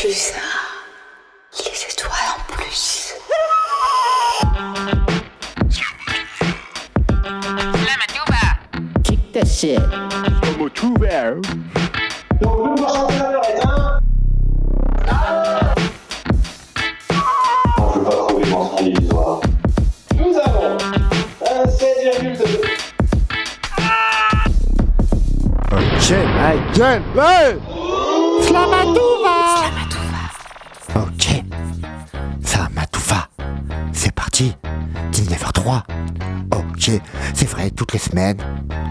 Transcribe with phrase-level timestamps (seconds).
[0.00, 0.38] Tu ça
[1.58, 3.14] Les étoiles en plus.
[9.02, 9.80] Kick that shit.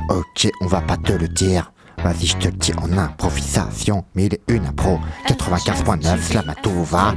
[0.09, 1.73] Ok, on va pas te le dire.
[2.07, 4.05] Vas-y, je te le dis en improvisation.
[4.15, 4.97] Mais il est une impro.
[5.27, 7.13] 95.9, Slamatouva.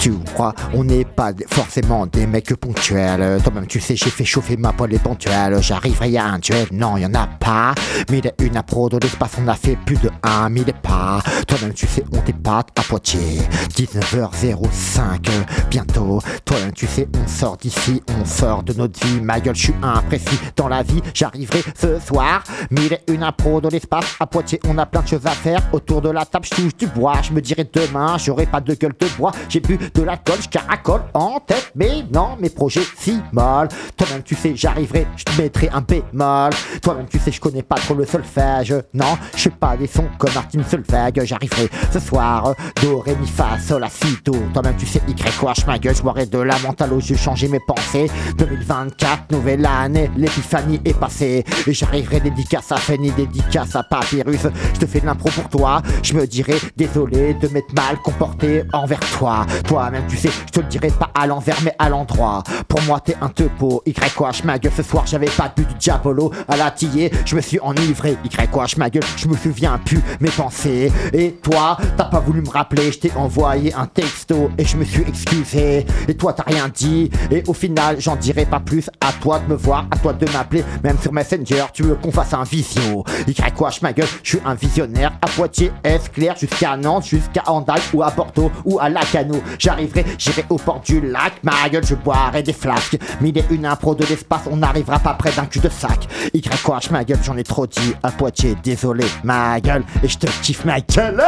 [0.00, 3.40] Tu crois, on n'est pas forcément des mecs ponctuels.
[3.40, 5.62] Toi-même, tu sais, j'ai fait chauffer ma poêle éventuelle.
[5.62, 7.72] J'arriverai à un duel, non, y en a pas.
[8.10, 11.22] Mais il une impro de l'espace, on a fait plus de 1 mille pas.
[11.46, 13.42] Toi-même, tu sais, on t'épate à Poitiers.
[13.76, 16.20] 19h05, euh, bientôt.
[16.44, 19.20] Toi-même, tu sais, on sort d'ici, on sort de notre vie.
[19.20, 21.00] Ma gueule, je suis imprécis dans la vie.
[21.14, 22.42] J'arriverai ce soir.
[22.72, 24.58] Mais il une impro de l'espace à Poitiers.
[24.66, 25.60] On a plein de choses à faire.
[25.72, 27.20] Autour de la table, je touche du bois.
[27.22, 29.30] Je me dirai demain, j'aurai pas de gueule de bois.
[29.48, 31.70] J'ai bu de l'alcool, je caracole en tête.
[31.76, 33.68] Mais non, mes projets si mal.
[33.96, 36.50] Toi-même, tu sais, j'arriverai, je te mettrai un bémol.
[36.82, 38.74] Toi-même, tu sais, je connais pas trop le solfège.
[38.94, 41.24] Non, je suis pas des sons comme Martin Solveig.
[41.24, 42.54] J'arriverai ce soir.
[42.82, 44.16] Do, ré, mi, fa, sol, la, si.
[44.22, 47.48] Toi-même, tu sais, Y, H, ma gueule, je boirai de la mentale au jeu, changer
[47.48, 48.10] mes pensées.
[48.38, 51.44] 2024, nouvelle année, l'épiphanie est passée.
[51.66, 55.82] Et j'arriverai dédicace à Fanny, dédicace à Je te fais de l'impro pour toi.
[56.02, 59.46] Je me dirai désolé de m'être mal comporté envers toi.
[59.66, 62.42] Toi-même, tu sais, je te le dirai pas à l'envers, mais à l'endroit.
[62.68, 63.82] Pour moi, t'es un topo.
[63.86, 67.10] Y, H, ma gueule, ce soir, j'avais pas bu du diabolo à la tillée.
[67.24, 68.16] Je me suis enivré.
[68.24, 70.92] Y, H, ma gueule, je me souviens plus mes pensées.
[71.12, 72.92] Et toi, t'as pas voulu me rappeler.
[72.92, 75.86] Je t'ai envoyé un texto et je me suis excusé.
[76.08, 77.10] Et toi, t'as rien dit.
[77.30, 78.90] Et au final, j'en dirai pas plus.
[79.00, 80.64] À toi de me voir, à toi de m'appeler.
[80.82, 83.04] Même sur Messenger, tu veux qu'on fasse un visio.
[83.26, 85.12] Y, H, ma gueule, je suis un visionnaire.
[85.22, 89.42] À Poitiers, est clair, jusqu'à Nantes, jusqu'à Andal ou à Bordeaux ou à Lacano.
[89.58, 91.34] J'arriverai, j'irai au port du lac.
[91.42, 92.98] Ma gueule, je boirai des flasques.
[93.20, 96.08] Mille et une impro de l'espace, on n'arrivera pas près d'un cul de sac.
[96.34, 97.94] Y, H, ma gueule, j'en ai trop dit.
[98.02, 99.84] À Poitiers, désolé, ma gueule.
[100.02, 101.22] Et je te kiffe, ma gueule.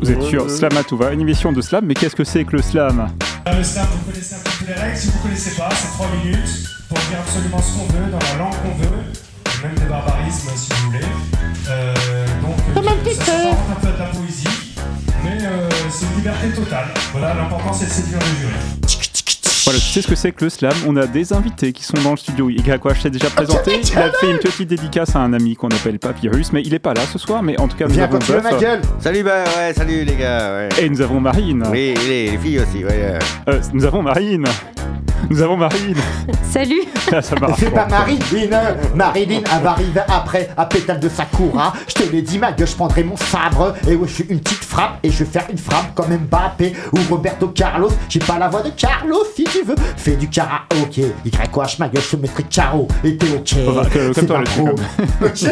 [0.00, 3.08] Vous êtes sur Slamatouva, une émission de slam, mais qu'est-ce que c'est que le slam?
[3.46, 4.96] Le slam, vous connaissez un peu toutes les règles.
[4.96, 8.44] Si vous connaissez pas, c'est 3 minutes pour dire absolument ce qu'on veut, dans la
[8.44, 11.35] langue qu'on veut, et même des barbarismes si vous voulez.
[11.68, 11.94] Euh,
[12.42, 14.46] donc, euh, ça s'apparente un peu à de la poésie,
[15.24, 16.86] mais euh, c'est une liberté totale.
[17.10, 18.95] Voilà, l'important c'est de séduire le jury.
[19.66, 20.72] Voilà, tu sais ce que c'est que le slam?
[20.86, 22.48] On a des invités qui sont dans le studio.
[22.48, 23.80] YH s'est déjà présenté.
[23.82, 26.78] Il a fait une petite dédicace à un ami qu'on appelle Papyrus, mais il est
[26.78, 27.42] pas là ce soir.
[27.42, 28.80] Mais en tout cas, nous Viens avons ma Buff gueule?
[29.00, 30.54] Salut, bah ouais, salut les gars.
[30.54, 30.68] Ouais.
[30.84, 31.64] et nous avons Marine.
[31.72, 32.92] Oui, les, les filles aussi, ouais.
[32.92, 33.18] euh.
[33.48, 34.44] Euh, nous avons Marine.
[35.28, 35.96] Nous avons Marine.
[36.48, 36.82] Salut
[37.12, 37.58] Ah, ça marche.
[37.58, 38.48] C'est pas Marilyn,
[38.94, 41.72] Marilyn, elle va arriver après à pétale de Sakura.
[41.88, 43.74] Je te l'ai dit, ma gueule, je prendrai mon sabre.
[43.88, 44.98] Et ouais, je suis une petite frappe.
[45.02, 47.90] Et je vais faire une frappe comme Mbappé ou Roberto Carlos.
[48.08, 49.76] J'ai pas la voix de Carlos si tu veux.
[49.96, 51.12] Fais du karaoké.
[51.24, 52.88] Y-H, ma gueule, je te mettrai Caro.
[53.04, 53.74] Et t'es ok.
[53.74, 54.68] Bah, que- pro.
[54.68, 55.50] quand Ok.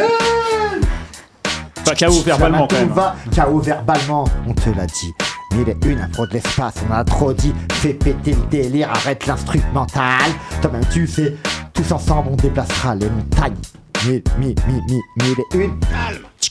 [1.85, 2.89] Pas KO verbalement quand même.
[2.89, 5.13] va KO verbalement, on te l'a dit.
[5.55, 7.53] Mille et une impro de l'espace, on a trop dit.
[7.73, 10.31] Fais péter le délire, arrête l'instrumental.
[10.61, 11.35] Toi-même, tu sais,
[11.73, 13.53] tous ensemble, on déplacera les montagnes.
[14.07, 15.79] Mille, mille, mille, mille, mille et une.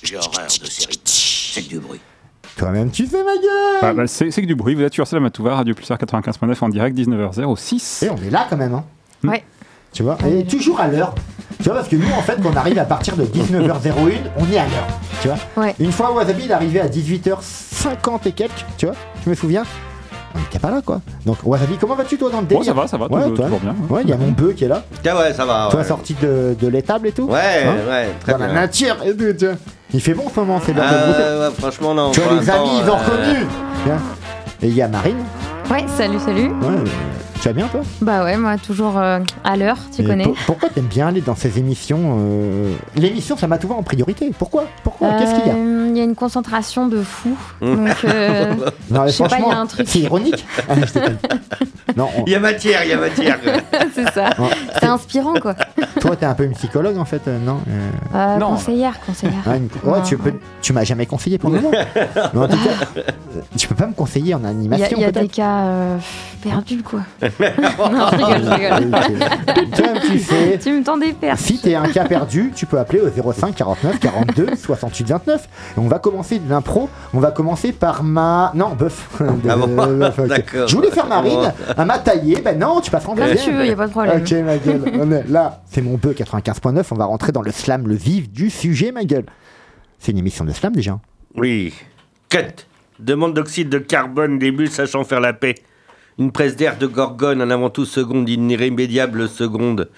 [0.05, 1.01] J'ai horreur de ces rythmes.
[1.05, 2.01] C'est du bruit.
[2.57, 3.79] Toi-même, tu sais, ma gueule.
[3.83, 4.75] Ah, bah, c'est que du bruit.
[4.75, 8.05] Vous êtes sur Slamatouva, Radio Pulsar 95.9 en direct, 19h06.
[8.05, 8.85] Et on est là quand même, hein.
[9.25, 9.43] Ouais.
[9.93, 11.15] Tu vois, et toujours à l'heure.
[11.59, 13.93] Tu vois, parce que nous, en fait, quand on arrive à partir de 19h01,
[14.37, 14.89] on est à l'heure.
[15.23, 15.75] Tu vois Ouais.
[15.79, 19.63] Une fois, Wasabi, il est arrivé à 18h50 et quelques, tu vois Je me souviens.
[20.35, 21.01] On n'était pas là, quoi.
[21.25, 23.35] Donc, Wasabi, comment vas-tu, toi, dans le Bon, délire ça va, ça va, Ouais, toujours,
[23.37, 23.75] toi toujours bien.
[23.89, 24.83] Ouais, il y a mon bœuf qui est là.
[25.03, 25.69] Tiens, ouais, ça va.
[25.71, 28.55] Toi, Ouais, sorti de, de l'étable et tout ouais, Hein ouais, très Dans la bien.
[28.55, 29.55] nature et tout, tu vois.
[29.93, 31.23] Il fait bon en ce moment, c'est l'heure de brouter.
[31.23, 32.11] Euh, ouais, franchement, non.
[32.11, 33.47] Tu vois, les amis, ils ont euh, reconnu.
[34.63, 35.19] Et il y a Marine.
[35.71, 36.49] Ouais, salut, salut.
[36.49, 36.85] Ouais,
[37.41, 37.81] tu vas bien, toi?
[38.01, 40.25] Bah ouais, moi toujours euh, à l'heure, tu Et connais.
[40.25, 44.31] pour- pourquoi t'aimes bien aller dans ces émissions euh, L'émission, ça m'a tout en priorité.
[44.39, 44.65] Pourquoi?
[44.83, 45.13] Pourquoi?
[45.19, 45.55] Qu'est-ce qu'il y a?
[45.55, 47.37] Euh, Il y a une concentration de fou.
[47.61, 48.53] Donc, euh,
[48.91, 49.87] Non, franchement, il y a un truc.
[49.89, 50.45] c'est ironique.
[51.87, 53.39] Ah, non, on- Il y a matière, il y a matière.
[53.95, 54.31] c'est ça.
[54.39, 54.49] Ouais.
[54.81, 55.55] C'est inspirant, quoi.
[56.01, 58.49] toi, t'es un peu une psychologue en fait, non euh, Euh, Non.
[58.53, 59.43] Conseillère, conseillère.
[59.47, 60.03] ah, une- Ouais, Non.
[60.05, 60.33] tu peux,
[60.63, 61.71] tu m'as jamais conseillé pour le moment.
[62.33, 63.03] Mais en tout cas,
[63.57, 65.59] tu peux pas me conseiller en Il y a, animation il y a des cas
[65.67, 65.99] euh,
[66.43, 67.01] perdus, quoi.
[67.41, 70.01] Non, je rigole, je rigole.
[70.05, 70.59] Tu sais.
[70.63, 71.41] Tu me tends des perches.
[71.41, 75.81] Si t'es un cas perdu, tu peux appeler au 05 49 42 68 29 et
[75.81, 76.89] on va commencer de l'impro.
[77.13, 78.53] On va commencer par ma.
[78.55, 79.09] Non, bœuf.
[79.49, 80.27] Ah bon.
[80.27, 80.69] D'accord.
[80.69, 81.53] Je voulais faire Marine.
[81.77, 82.41] Elle m'a taillé.
[82.45, 83.45] Ben non, tu passes en Comme deuxième.
[83.45, 84.21] tu veux, y a pas de problème.
[84.23, 84.83] Ok, ma gueule.
[85.01, 86.85] On est là, c'est mon bœuf 95.9.
[86.91, 89.27] On va rentrer dans le slam, le vif du sujet, ma gueule.
[89.99, 90.99] C'est une émission de slam déjà.
[91.37, 91.73] Oui.
[92.29, 92.67] Cut.
[92.99, 95.55] Demande d'oxyde de carbone, début sachant faire la paix.
[96.17, 99.91] Une presse d'air de Gorgone, un avant tout seconde, une irrémédiable seconde.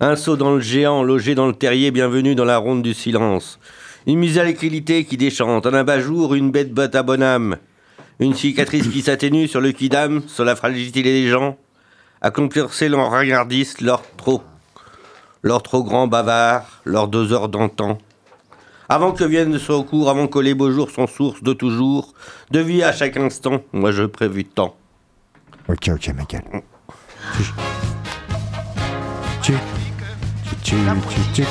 [0.00, 3.58] Un saut dans le géant, logé dans le terrier, bienvenue dans la ronde du silence.
[4.06, 7.58] Une mise à l'équité qui déchante, un abat-jour, une bête botte à bonne âme.
[8.18, 11.58] Une cicatrice qui s'atténue sur le quidam, sur la fragilité des gens.
[12.22, 14.42] Accomplir leur regardiste, leur trop.
[15.42, 17.98] Leur trop grand bavard, leurs deux heures d'antan.
[18.88, 22.14] Avant que vienne son cours, avant que les beaux jours sont source de toujours,
[22.50, 24.77] de vie à chaque instant, moi je prévu tant.
[25.68, 26.62] Ok, ok, ma gueule.
[27.36, 27.42] Tu.
[29.42, 29.52] Tu.
[30.62, 30.74] Tu.
[31.14, 31.20] Tu.
[31.34, 31.44] tu.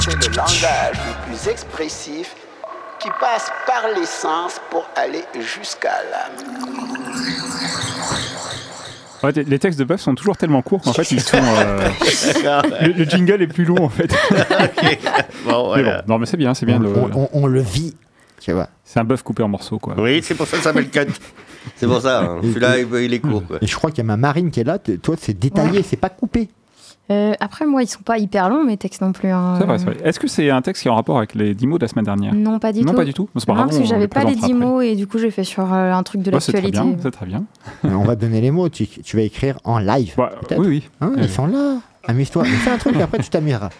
[0.00, 2.34] C'est le langage le plus expressif
[2.98, 6.54] qui passe par les sens pour aller jusqu'à l'âme.
[9.22, 11.36] Ouais, les textes de Buff sont toujours tellement courts qu'en fait ils sont.
[11.36, 11.88] euh,
[12.80, 14.10] le, le jingle est plus long en fait.
[15.44, 16.76] Bon, Mais bon, non mais c'est bien, c'est bien.
[16.76, 17.94] On, le- on- on- on le vit.
[18.40, 18.68] Tu vois.
[18.84, 19.94] C'est un bœuf coupé en morceaux quoi.
[19.98, 21.00] Oui, c'est pour ça que ça s'appelle cut.
[21.76, 22.38] C'est pour ça, hein.
[22.42, 23.42] celui-là il, il est court.
[23.46, 23.58] quoi.
[23.60, 24.78] Et je crois qu'il y a ma marine qui est là.
[24.78, 26.48] Toi, c'est détaillé, c'est pas coupé.
[27.10, 29.30] Euh, après, moi, ils sont pas hyper longs, mes textes non plus.
[29.30, 29.56] hein.
[29.58, 29.96] C'est vrai, c'est vrai.
[30.04, 31.88] Est-ce que c'est un texte qui est en rapport avec les 10 mots de la
[31.88, 32.32] semaine dernière?
[32.34, 32.96] Non, pas du Non, tout.
[32.98, 33.28] pas du tout.
[33.36, 34.66] C'est pas Non, grave, parce que j'avais pas les présentera 10 après.
[34.66, 36.94] mots et du coup, j'ai fait sur euh, un truc de Ouais, c'est très l'actualité.
[36.94, 37.44] bien, c'est très bien.
[37.84, 38.68] Euh, on va te donner les mots.
[38.68, 40.14] Tu, tu vas écrire en live.
[40.16, 40.60] Bah, peut-être.
[40.60, 40.88] oui, oui.
[41.00, 41.78] Hein, Ils sont là.
[42.06, 42.44] Amuse-toi.
[42.44, 43.70] Fais un truc, après tu t'amuseras.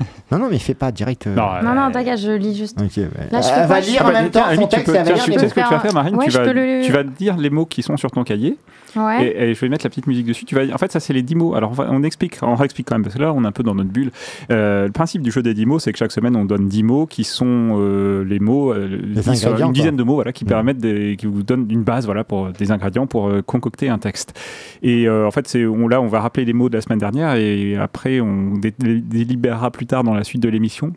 [0.32, 1.26] Non, non, mais fais pas direct.
[1.26, 2.80] euh, Non, Non, euh, non, t'inquiète, je lis juste.
[2.80, 3.08] Ok, ouais.
[3.30, 4.86] Là, je elle va je lire en bah, même temps son tu texte.
[4.86, 7.02] tu les sais ce que tu vas faire, Marine Ouais, tu, vas, le- tu vas
[7.02, 8.56] dire les mots qui sont sur ton cahier
[8.96, 9.24] Ouais.
[9.24, 10.44] et, et je vais mettre la petite musique dessus.
[10.44, 11.54] Tu vas, en fait, ça, c'est les 10 mots.
[11.54, 13.52] Alors, on, va- on explique, on réexplique quand même, parce que là, on est un
[13.52, 14.10] peu dans notre bulle.
[14.50, 16.82] Euh, le principe du jeu des 10 mots, c'est que chaque semaine, on donne 10
[16.82, 19.98] mots qui sont euh, les mots, euh, ingrédients, une dizaine quoi.
[19.98, 23.06] de mots voilà, qui permettent, des- qui vous donnent une base voilà, pour des ingrédients
[23.06, 24.36] pour euh, concocter un texte.
[24.82, 27.34] Et euh, en fait, on, là, on va rappeler les mots de la semaine dernière
[27.36, 30.92] et après, on dé- dé- délibérera plus tard dans la suite de l'émission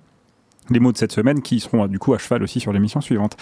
[0.70, 3.36] les mots de cette semaine qui seront du coup à cheval aussi sur l'émission suivante.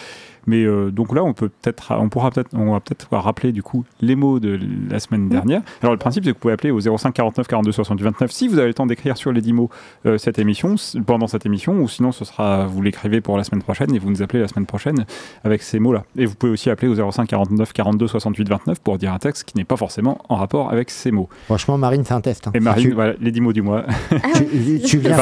[0.47, 3.62] Mais euh, donc là, on peut peut-être, on pourra peut-être, on va peut-être rappeler du
[3.62, 4.59] coup les mots de
[4.89, 5.62] la semaine dernière.
[5.81, 8.47] Alors le principe, c'est que vous pouvez appeler au 05 49 42 68 29 si
[8.47, 9.69] vous avez le temps d'écrire sur les 10 mots
[10.07, 10.75] euh, cette émission,
[11.06, 14.09] pendant cette émission, ou sinon ce sera, vous l'écrivez pour la semaine prochaine et vous
[14.09, 15.06] nous appelez la semaine prochaine
[15.44, 16.03] avec ces mots-là.
[16.18, 19.44] Et vous pouvez aussi appeler au 05 49 42 68 29 pour dire un texte
[19.44, 21.29] qui n'est pas forcément en rapport avec ces mots.
[21.45, 22.47] Franchement, Marine, c'est un test.
[22.47, 22.51] hein.
[22.56, 23.85] Et Marine, Tu, voilà, les 10 mots du mois.
[24.35, 25.15] tu, tu viens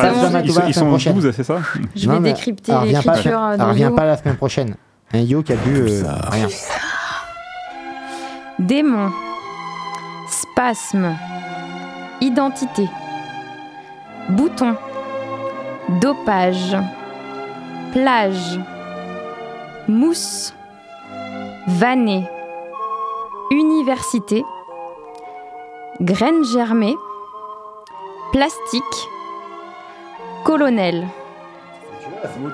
[0.43, 1.13] ils ils sont prochaine.
[1.13, 1.59] 12, c'est ça?
[1.95, 4.75] Je Non, vais mais décrypter l'écriture euh, Elle de revient pas la semaine prochaine.
[5.13, 6.47] Un yo qui a bu euh, rien.
[8.59, 9.11] Démon.
[10.27, 11.15] Spasme.
[12.21, 12.87] Identité.
[14.29, 14.75] Bouton.
[16.01, 16.77] Dopage.
[17.91, 18.59] Plage.
[19.87, 20.53] Mousse.
[21.67, 22.27] Vanné.
[23.51, 24.43] Université.
[26.01, 26.95] Graines germées.
[28.31, 28.83] Plastique.
[30.43, 31.07] Colonel.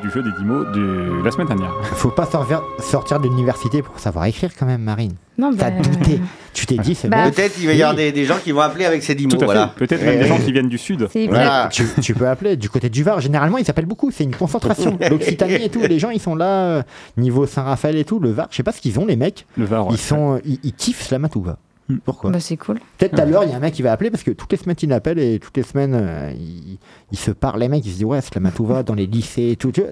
[0.02, 1.74] Du jeu des 10 mots de la semaine dernière.
[1.96, 5.14] Faut pas sortir, sortir de l'université pour savoir écrire quand même, Marine.
[5.38, 6.20] Non, T'as bah, douté.
[6.54, 7.32] Tu t'es dit, c'est Bah, bon.
[7.32, 9.38] Peut-être il va y avoir des, des gens qui vont appeler avec ces 10 Tout
[9.38, 9.46] mots.
[9.46, 9.74] Voilà.
[9.76, 11.08] Peut-être même des gens qui viennent du sud.
[11.30, 11.70] Voilà.
[11.72, 13.20] tu, tu peux appeler du côté du Var.
[13.22, 14.12] Généralement, ils s'appellent beaucoup.
[14.12, 14.98] C'est une concentration.
[15.10, 15.82] L'Occitanie et tout.
[15.82, 16.84] Les gens, ils sont là, euh,
[17.18, 18.20] niveau Saint-Raphaël et tout.
[18.20, 19.46] Le Var, je sais pas ce qu'ils ont, les mecs.
[19.58, 19.88] Le Var.
[19.88, 19.94] ouais.
[19.94, 21.58] Ils, sont, ils, ils kiffent Slamatouva.
[21.88, 21.98] Hmm.
[22.04, 22.80] Pourquoi bah, c'est cool.
[22.98, 24.52] Peut-être tout à l'heure, il y a un mec qui va appeler parce que toutes
[24.52, 26.80] les semaines, il appelle et toutes les semaines, euh, il,
[27.12, 27.60] il se parle.
[27.60, 29.72] Les mecs, ils se disent Ouais, Slamatouva dans les lycées et tout.
[29.72, 29.84] Tu,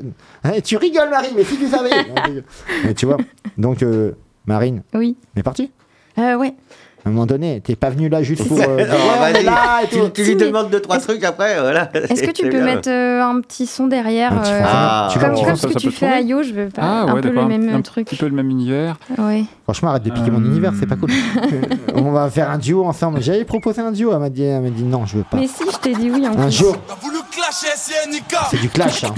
[0.44, 1.92] Hein, tu rigoles, Marine, mais si tu savais
[2.84, 3.18] Mais tu vois,
[3.60, 4.14] donc, euh,
[4.48, 5.16] Marine, Oui.
[5.36, 5.72] on est parti?
[6.18, 6.54] Euh, ouais.
[7.06, 8.58] À un moment donné, t'es pas venu là juste pour.
[8.62, 9.44] euh, dire, Alors, Ouais, on est vas-y.
[9.44, 11.90] là et Tu, lui demandes deux, trois trucs après, voilà.
[11.94, 12.64] Est-ce que tu peux bien.
[12.64, 15.10] mettre euh, un petit son derrière Un petit euh, Ah.
[15.12, 16.14] Tu Comme, comme ça, ce que ça tu fais tourner.
[16.16, 18.08] à Yo, je veux pas Ah, un ouais, peu le même un truc.
[18.08, 18.96] petit peu le même univers.
[19.18, 19.44] Ouais.
[19.66, 21.10] Franchement, arrête de piquer mon Euh, univers, c'est pas cool.
[21.96, 23.22] on va faire un duo ensemble.
[23.22, 25.36] J'avais proposé un duo, elle m'a dit, elle m'a dit non, je veux pas.
[25.36, 26.52] Mais si, je t'ai dit oui en Un plus.
[26.58, 29.04] jour, T'as voulu clasher SNK c'est du clash.
[29.04, 29.14] Hein.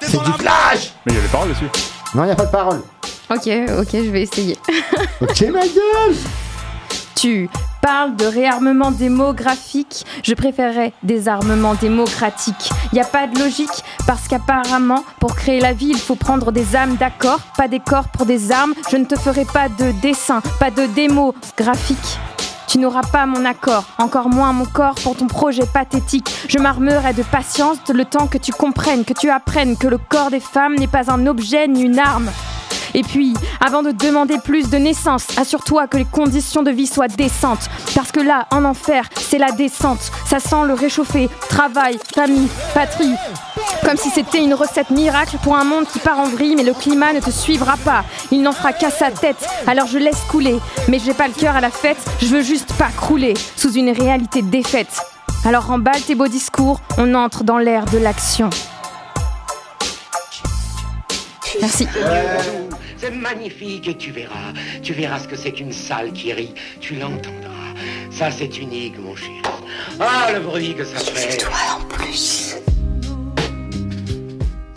[0.00, 1.66] C'est du la clash Mais il y a des paroles dessus.
[2.14, 2.80] Non, il a pas de parole.
[3.28, 3.48] Ok,
[3.80, 4.55] ok, je vais essayer.
[7.14, 7.48] Tu
[7.80, 12.70] parles de réarmement démographique, je préférerais désarmement démocratique.
[12.92, 16.76] Y a pas de logique, parce qu'apparemment, pour créer la vie, il faut prendre des
[16.76, 20.40] âmes, d'accord Pas des corps pour des armes, je ne te ferai pas de dessin,
[20.60, 22.18] pas de démo graphique.
[22.68, 26.28] Tu n'auras pas mon accord, encore moins mon corps pour ton projet pathétique.
[26.48, 30.30] Je m'armerai de patience le temps que tu comprennes, que tu apprennes que le corps
[30.30, 32.30] des femmes n'est pas un objet ni une arme.
[32.94, 37.08] Et puis, avant de demander plus de naissance, assure-toi que les conditions de vie soient
[37.08, 37.68] décentes.
[37.94, 40.10] Parce que là, en enfer, c'est la descente.
[40.26, 41.28] Ça sent le réchauffer.
[41.48, 43.14] Travail, famille, patrie.
[43.84, 46.74] Comme si c'était une recette miracle pour un monde qui part en vrille, mais le
[46.74, 48.04] climat ne te suivra pas.
[48.30, 50.58] Il n'en fera qu'à sa tête, alors je laisse couler.
[50.88, 53.90] Mais j'ai pas le cœur à la fête, je veux juste pas crouler sous une
[53.90, 55.00] réalité défaite.
[55.44, 58.50] Alors remballe tes beaux discours, on entre dans l'ère de l'action.
[61.60, 61.86] Merci.
[63.06, 64.52] C'est magnifique et tu verras.
[64.82, 66.52] Tu verras ce que c'est qu'une salle qui rit.
[66.80, 67.50] Tu l'entendras.
[68.10, 69.42] Ça, c'est unique, mon chéri.
[70.00, 71.36] Ah, le bruit que ça fait.
[71.36, 72.56] Toi en plus.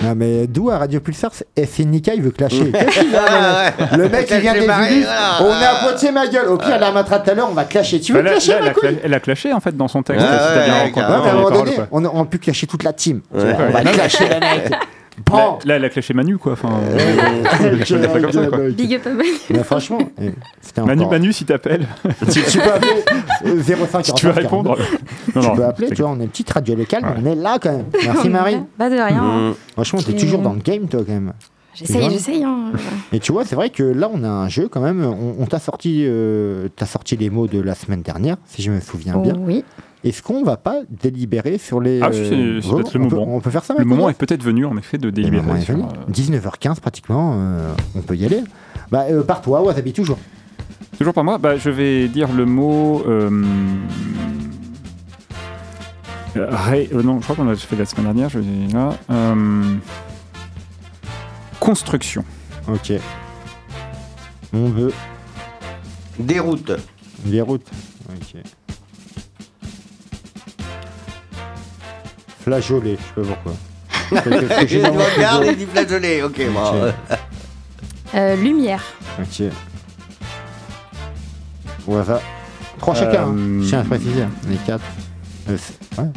[0.04, 1.32] Non mais d'où à Radio Pulsar
[1.80, 2.72] Nika il veut clasher.
[2.72, 5.08] Qu'est-ce qu'il a, Ah, le mec il vient des Ulysses,
[5.42, 6.48] On à Poitiers ma gueule.
[6.48, 8.00] Au pire elle arrêtera tout à l'heure on va clasher.
[8.00, 9.76] Tu veux Bah, là, clasher là, elle, ma a couille elle a clashé en fait
[9.76, 10.26] dans son texte.
[10.26, 11.76] Ouais, si t'as ouais, bien ouais, rencontré Ouais, mais à un les moment paroles, donné
[11.76, 11.88] quoi.
[11.92, 13.22] on, on peut clasher toute la team.
[13.34, 14.72] On va clasher mec.
[15.66, 16.54] Là, elle a clashé Manu quoi.
[16.54, 16.70] Enfin,
[17.72, 18.76] mec.
[18.76, 19.30] Big up à Manu.
[19.50, 21.88] Mais franchement, eh, c'était Manu, encore- Manu, si t'appelles,
[22.32, 23.04] Tu, tu peux appeler
[23.46, 24.78] euh, 05 si tu veux répondre.
[25.36, 27.36] Non, Tu peux appeler, tu vois, on est une petite radio locale, mais on est
[27.36, 27.86] là quand même.
[28.06, 28.58] Merci Marie.
[28.78, 29.22] Pas de rien.
[29.22, 29.54] Mmh.
[29.74, 31.34] Franchement, t'es Et- toujours dans le game toi quand même.
[31.76, 32.44] J'essaye, j'essaye.
[32.44, 32.72] hein.
[33.14, 35.02] Et tu vois, c'est vrai que là, on a un jeu quand même.
[35.06, 38.82] On, on t'a sorti, euh, sorti les mots de la semaine dernière, si je me
[38.82, 39.36] souviens bien.
[39.38, 39.64] Oui.
[40.04, 42.02] Est-ce qu'on va pas délibérer sur les.
[42.02, 43.36] Ah, si, c'est- euh, c'est peut-être le on peut- moment.
[43.36, 45.44] on peut faire ça Le maintenant moment est peut-être venu en effet de Le délibérer.
[45.44, 45.84] moment est sur, venu.
[45.86, 48.42] euh, 19h15 pratiquement, euh, on peut y aller.
[48.92, 50.18] Bah, euh, par toi, Wasabi toujours.
[50.98, 53.04] Toujours par moi, bah, je vais dire le mot.
[56.36, 58.30] ré- euh, non, je crois qu'on l'a fait la semaine dernière.
[58.30, 58.94] Je vais là.
[59.10, 59.76] euh,
[61.60, 62.24] construction.
[62.68, 62.94] Ok.
[64.54, 64.94] On veut
[66.20, 66.72] Déroute.
[67.26, 67.68] des routes.
[68.10, 68.42] Ok.
[72.54, 73.54] Flageolet, je sais pas pourquoi.
[74.90, 76.24] Dans mon regarde et dit flageolet.
[76.24, 76.60] Ok, bon.
[76.88, 76.94] Ok.
[78.16, 78.82] Euh, lumière.
[79.22, 79.44] Ok.
[81.86, 82.20] Voilà.
[82.80, 83.36] Trois chacun, hein.
[83.38, 84.24] Euh, je tiens à préciser.
[84.24, 84.32] hein.
[84.50, 84.84] Les quatre.
[85.48, 86.08] Euh, c'est- ouais.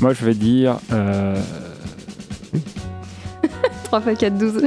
[0.00, 0.76] Moi, je vais dire.
[0.92, 1.42] euh,
[3.82, 4.62] 3 x 4, 12.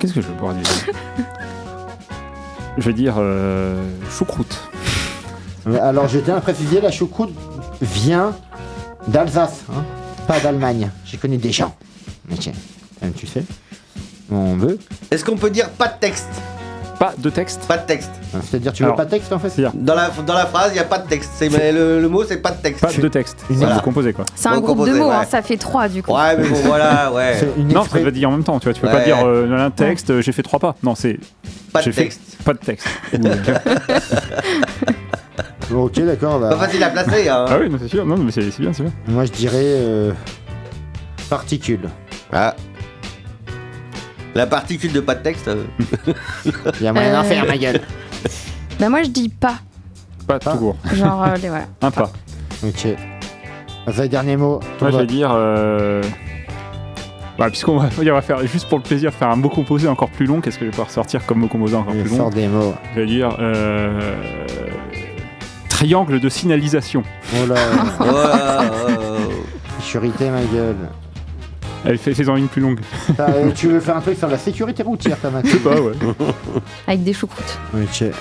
[0.00, 0.66] Qu'est-ce que je vais pouvoir dire?
[2.76, 4.58] Je vais dire euh, choucroute.
[5.68, 7.32] Euh, Alors, je tiens à préciser, la choucroute
[7.80, 8.34] vient
[9.08, 9.84] d'Alsace, hein,
[10.26, 10.90] pas d'Allemagne.
[11.04, 11.74] J'ai connu des gens.
[12.30, 12.48] Ok.
[13.02, 13.44] Euh, Tu sais
[14.30, 14.78] On veut.
[15.10, 16.28] Est-ce qu'on peut dire pas de texte
[16.98, 18.10] Pas de texte Pas de texte.
[18.34, 20.46] Hein, C'est-à-dire, tu veux Alors, pas de texte en fait c'est-à-dire Dans la, dans la
[20.46, 21.32] phrase, il n'y a pas de texte.
[21.34, 22.80] C'est, mais le, le mot, c'est pas de texte.
[22.80, 23.38] Pas de texte.
[23.48, 23.74] C'est Voilà.
[23.74, 24.24] vous composez quoi.
[24.36, 25.26] C'est un Bon, groupe de composé, mots, hein, ouais.
[25.26, 26.14] ça fait 3 du coup.
[26.14, 27.36] Ouais, mais bon, voilà, ouais.
[27.40, 28.58] C'est une Non, ça va dire en même temps.
[28.60, 28.92] Tu vois, tu peux Ouais.
[28.92, 30.10] pas dire euh, un texte.
[30.10, 30.76] euh, J'ai fait trois pas.
[30.84, 31.18] Non, c'est
[31.72, 32.20] Pas de j'ai fait texte.
[32.44, 32.86] pas de texte.
[35.74, 36.38] Ok, d'accord.
[36.40, 37.44] bah, Pas facile à placer, hein.
[37.48, 38.04] ah oui, non, c'est sûr.
[38.06, 38.92] Non, mais c'est c'est bien, c'est bien.
[39.08, 40.12] Moi, je dirais euh,
[41.30, 41.88] particules.
[42.32, 42.54] Ah.
[44.34, 45.48] La particule de pas de texte.
[45.48, 45.64] euh,
[46.80, 47.80] Il y a moyen d'en Euh, faire, ma gueule.
[48.80, 49.56] Bah moi je dis pas.
[50.26, 50.76] Pas tout court.
[50.94, 51.66] Genre, euh, les, voilà.
[51.82, 52.10] Un pas.
[52.64, 52.88] Ok.
[53.92, 54.60] Ça, dernier mot.
[54.80, 55.30] Moi, je vais dire.
[55.34, 56.02] Euh...
[57.38, 60.10] Bah, puisqu'on va, on va faire juste pour le plaisir faire un mot composé encore
[60.10, 62.16] plus long, qu'est-ce que je vais pouvoir sortir comme mot composé encore il plus long
[62.16, 62.74] sort des mots.
[62.94, 64.00] Je vais dire euh...
[65.82, 67.02] triangle de signalisation.
[67.34, 67.56] Oh là,
[68.00, 70.76] oh, oh, sécurité, ma gueule.
[71.84, 72.78] Elle fait fais-en une plus longue.
[73.18, 75.92] Euh, tu veux faire un truc sur la sécurité routière, ta Je sais pas, ouais.
[76.86, 77.58] Avec des choucroutes.
[77.74, 78.02] Ok.
[78.02, 78.12] Et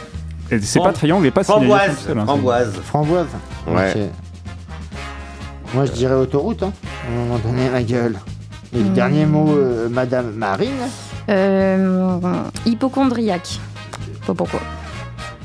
[0.59, 1.75] c'est Fram- pas triangle et pas signalisation.
[1.75, 1.89] Framboise.
[1.91, 2.73] hein, c'est- Framboise.
[2.83, 3.27] Framboise.
[3.67, 3.91] Ouais.
[3.95, 5.73] Ok.
[5.75, 6.73] Moi, je dirais autoroute, hein.
[7.07, 8.17] À un moment donné, ma gueule.
[8.73, 10.69] Et le dernier mot, euh, Madame Marine.
[11.29, 12.17] Euh,
[12.65, 13.59] hypochondriaque.
[14.25, 14.61] Pas pourquoi.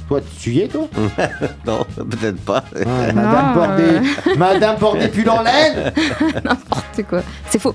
[0.09, 0.89] Toi, tu y es, toi
[1.67, 2.63] Non, peut-être pas.
[3.13, 4.37] Madame Non, porte des...
[4.37, 4.77] Madame
[5.13, 5.93] pulls en laine
[6.45, 7.23] N'importe quoi.
[7.51, 7.75] C'est faux.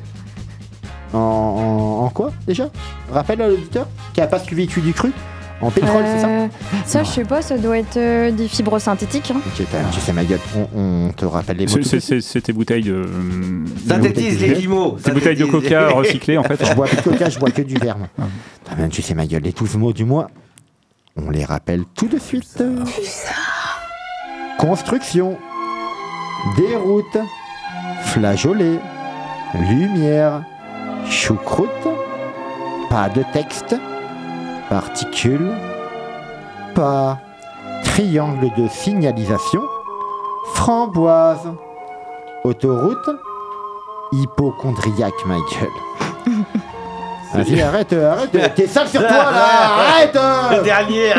[1.14, 2.70] en, en, en quoi, déjà?
[3.12, 5.12] Rappelle à l'auditeur Qui a pas suivi tu du cru?
[5.64, 6.28] En pétrole, c'est ça?
[6.28, 6.48] Euh,
[6.88, 9.30] Ça, je sais pas, ça doit être euh, des fibres synthétiques.
[9.32, 9.42] hein.
[9.46, 10.40] Ok, t'as- tu sais ma gueule.
[10.76, 11.70] On, on te rappelle les mots.
[11.74, 12.22] C'est- tout de c'est- suite.
[12.24, 13.06] c'est- C'était bouteilles de.
[13.88, 14.98] Synthétise les dix mots.
[15.06, 15.70] Des bouteilles de Synthétise.
[15.70, 16.66] coca recyclées en fait.
[16.66, 17.98] Je bois plus de coca, je bois que du verre.
[18.00, 18.08] moi.
[18.72, 20.30] Ah ben, tu sais ma gueule, les 12 mots du mois,
[21.18, 22.64] on les rappelle tout de suite.
[24.58, 25.38] Construction,
[26.58, 27.18] déroute,
[28.04, 28.80] flageolet,
[29.56, 30.44] lumière,
[31.06, 31.70] choucroute,
[32.90, 33.76] pas de texte,
[34.70, 35.52] particules,
[36.76, 37.20] pas,
[37.84, 39.62] triangle de signalisation,
[40.54, 41.52] framboise,
[42.44, 43.10] autoroute,
[44.12, 45.38] hypochondriaque ma.
[47.34, 48.54] Vas-y, arrête, euh, arrête.
[48.56, 49.32] T'es sale sur toi là.
[49.90, 50.16] Arrête.
[50.16, 50.58] euh.
[50.58, 51.10] Le dernier.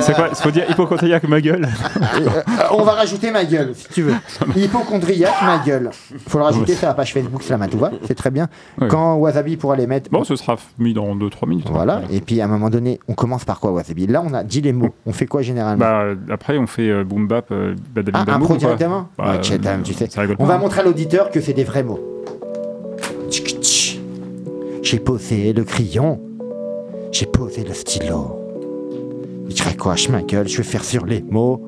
[0.00, 1.68] C'est quoi faut dire hypochondriaque ma gueule.
[2.00, 2.42] Euh,
[2.72, 4.14] on va rajouter ma gueule, si tu veux.
[4.56, 5.90] Hypochondriaque, ma gueule.
[6.28, 8.48] Faut le rajouter sur la page Facebook Slamatouva, c'est très bien.
[8.88, 10.10] Quand Wasabi pourra les mettre.
[10.10, 11.66] Bon, ce sera mis dans 2-3 minutes.
[11.70, 14.06] Voilà, et puis à un moment donné, on commence par quoi Wasabi?
[14.06, 14.94] Là, on a dit les mots.
[15.06, 15.80] On fait quoi généralement?
[15.84, 18.56] Bah, euh, après, on fait euh, boom bap, euh, badabim Ah, boum, quoi.
[18.56, 19.08] directement?
[19.16, 20.08] Bah, Ouais, euh, tu sais.
[20.38, 22.00] On va montrer à l'auditeur que c'est des vrais mots.
[24.82, 26.20] J'ai posé le crayon.
[27.12, 28.36] J'ai posé le stylo.
[29.48, 31.60] Y quoi, ma gueule, je vais faire sur les mots.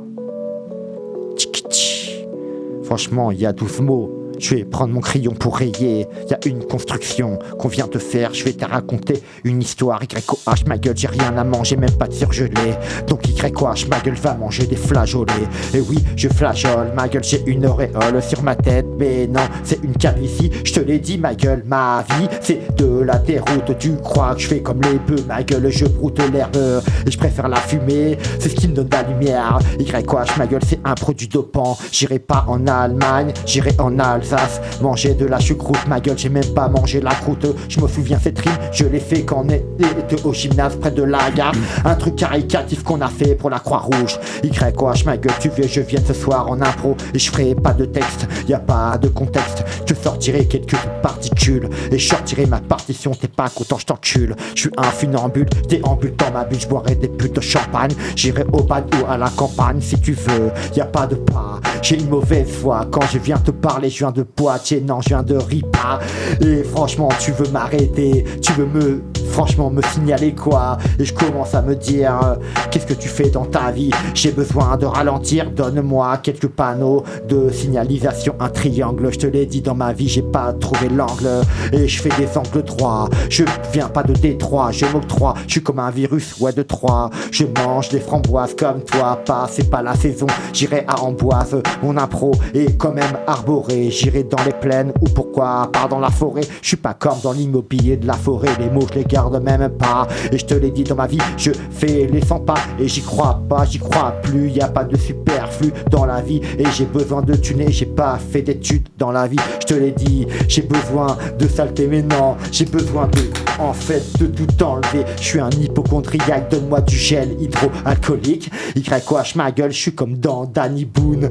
[2.84, 4.21] Franchement, il y a 12 mots.
[4.42, 6.08] Je vais prendre mon crayon pour rayer.
[6.28, 8.34] Y a une construction qu'on vient de faire.
[8.34, 10.00] Je vais te raconter une histoire.
[10.02, 12.74] YOH, ma gueule, j'ai rien à manger, même pas de surgelé.
[13.06, 15.46] Donc YOH, ma gueule va manger des flageolets.
[15.72, 18.86] Et oui, je flageole, ma gueule, j'ai une auréole sur ma tête.
[18.98, 20.50] Mais non, c'est une calvitie.
[20.64, 23.78] Je te l'ai dit, ma gueule, ma vie, c'est de la déroute.
[23.78, 26.82] Tu crois que je fais comme les bœufs, ma gueule, je broute l'herbe.
[27.06, 29.60] Et je préfère la fumée, c'est ce qui me donne la lumière.
[29.78, 31.78] YOH, ma gueule, c'est un produit dopant.
[31.92, 34.31] J'irai pas en Allemagne, j'irai en Alsace.
[34.80, 37.46] Manger de la choucroute, ma gueule, j'ai même pas mangé la croûte.
[37.68, 41.02] Je me souviens cette rime, je l'ai fait quand on était au gymnase près de
[41.02, 41.54] la gare.
[41.84, 44.18] Un truc caricatif qu'on a fait pour la Croix-Rouge.
[44.42, 47.72] YOH, ma gueule, tu veux, je viens ce soir en impro et je ferai pas
[47.72, 49.64] de texte, y a pas de contexte.
[49.86, 53.12] Je sortirai quelques particules et je sortirai ma partition.
[53.12, 54.34] T'es pas content, je t'encule.
[54.54, 57.92] Je suis un funambule, déambule dans ma bulle, je boirai des putes de champagne.
[58.16, 61.60] J'irai au bal ou à la campagne si tu veux, y a pas de pas.
[61.82, 65.08] J'ai une mauvaise voix quand je viens te parler, je viens de Poitiers, non, je
[65.08, 66.00] viens de Ripa.
[66.40, 69.02] Et franchement, tu veux m'arrêter, tu veux me,
[69.32, 70.76] franchement, me signaler quoi?
[70.98, 72.36] Et je commence à me dire, euh,
[72.70, 73.90] qu'est-ce que tu fais dans ta vie?
[74.14, 79.10] J'ai besoin de ralentir, donne-moi quelques panneaux de signalisation, un triangle.
[79.10, 81.28] Je te l'ai dit dans ma vie, j'ai pas trouvé l'angle.
[81.72, 85.62] Et je fais des angles droits, je viens pas de Détroit, je m'octroie, je suis
[85.62, 87.10] comme un virus, ouais, de Troyes.
[87.30, 90.26] Je mange des framboises comme toi, pas, c'est pas la saison.
[90.52, 93.90] J'irai à Amboise, mon impro est quand même arboré.
[93.90, 96.42] J'irai dans les plaines ou pourquoi pas dans la forêt.
[96.60, 99.68] Je suis pas comme dans l'immobilier de la forêt, les mots je les garde même
[99.70, 100.06] pas.
[100.30, 103.02] Et je te l'ai dit dans ma vie, je fais les 100 pas et j'y
[103.02, 104.50] crois pas, j'y crois plus.
[104.50, 107.70] Y a pas de superflu dans la vie et j'ai besoin de tuner.
[107.70, 110.26] J'ai pas fait d'études dans la vie, je te l'ai dit.
[110.48, 113.20] J'ai besoin de saleté, mais non, j'ai besoin de,
[113.58, 115.04] en fait, de tout enlever.
[115.16, 118.50] Je suis un hypochondriaque, donne-moi du gel hydroalcoolique.
[118.76, 121.28] YOH ma gueule, je suis comme dans Danny Boone.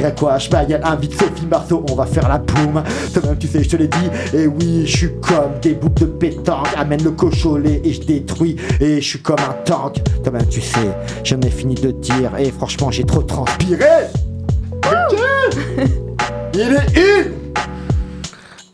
[0.00, 2.82] YOH ma gueule, invite Sophie Marceau, on va faire la boum.
[3.12, 4.10] Toi-même, tu sais, je te l'ai dit.
[4.34, 6.68] Et oui, je suis comme des boucles de pétanque.
[6.76, 8.56] Amène le cocholet et je détruis.
[8.80, 9.96] Et je suis comme un tank.
[10.22, 10.90] Toi-même, tu sais,
[11.24, 12.32] j'en ai fini de dire.
[12.38, 13.84] Et franchement, j'ai trop transpiré.
[16.52, 17.39] Il est une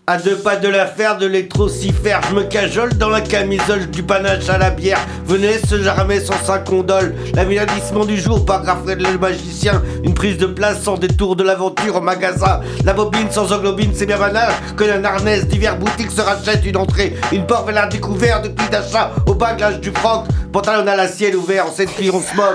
[0.08, 4.48] À deux pas de l'affaire de l'électrocifère, je me cajole dans la camisole du panache
[4.48, 5.00] à la bière.
[5.24, 7.12] Venez, ce jamais sans sa condole.
[7.34, 9.82] L'aménagissement du jour par Raphaël le magicien.
[10.04, 12.60] Une prise de place sans détour de l'aventure au magasin.
[12.84, 14.52] La bobine sans englobine, c'est bien banal.
[14.76, 17.16] Que la arnès divers boutiques se rachète une entrée.
[17.32, 20.22] Une porte vers la découvert depuis d'achat au baglage du franc.
[20.52, 22.54] Pantalon à la ciel ouvert, on sait de qui on se moque.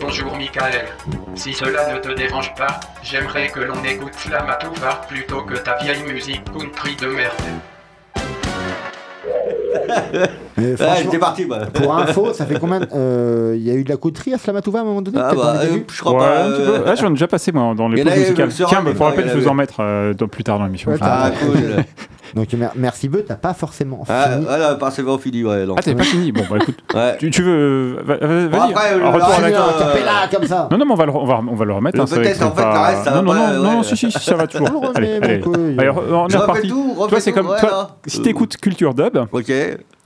[0.00, 0.86] Bonjour Michael.
[1.36, 6.02] Si cela ne te dérange pas, j'aimerais que l'on écoute Slamatouva plutôt que ta vieille
[6.04, 7.32] musique country de merde.
[10.56, 11.66] Mais Ah, franchement, j'étais parti, bah.
[11.72, 14.38] Pour info, ça fait combien de- euh, Il y a eu de la couterie à
[14.38, 16.44] Slamatouva à un moment donné Ah peut-être bah, euh, je crois Ouais, pas.
[16.44, 16.84] un petit euh, peu.
[16.86, 18.48] Ah, j'en ai déjà passé moi dans les en pauses musicales.
[18.50, 19.54] Tiens, mais que en je vais en avait.
[19.54, 20.92] mettre euh, dans- plus tard dans l'émission.
[21.00, 21.56] Ah, cool.
[22.34, 24.44] Donc mer- merci Beu, t'as pas forcément Ah, fini.
[24.46, 25.64] voilà, pas bon fini, ouais.
[25.66, 25.74] non.
[25.78, 26.76] Ah, t'es pas fini Bon, bah écoute.
[26.94, 27.16] Ouais.
[27.18, 27.98] Tu, tu veux.
[28.04, 28.70] va- va- Bon, Vas-y.
[28.72, 30.68] après, un le- retour la Ah, euh, capella, comme ça.
[30.70, 32.00] Non, non, mais on va le, on va, on va le remettre.
[32.00, 33.74] Hein, peut-être, en fait, pas- le reste, ça va non, non, pas, non, ouais.
[33.76, 34.68] non, si, si, si, ça va toujours.
[34.82, 35.42] On allez, allez.
[35.78, 36.68] Allez, on est reparti.
[37.08, 37.46] Toi, c'est comme.
[37.46, 39.52] toi, si t'écoutes Culture Dub Ok.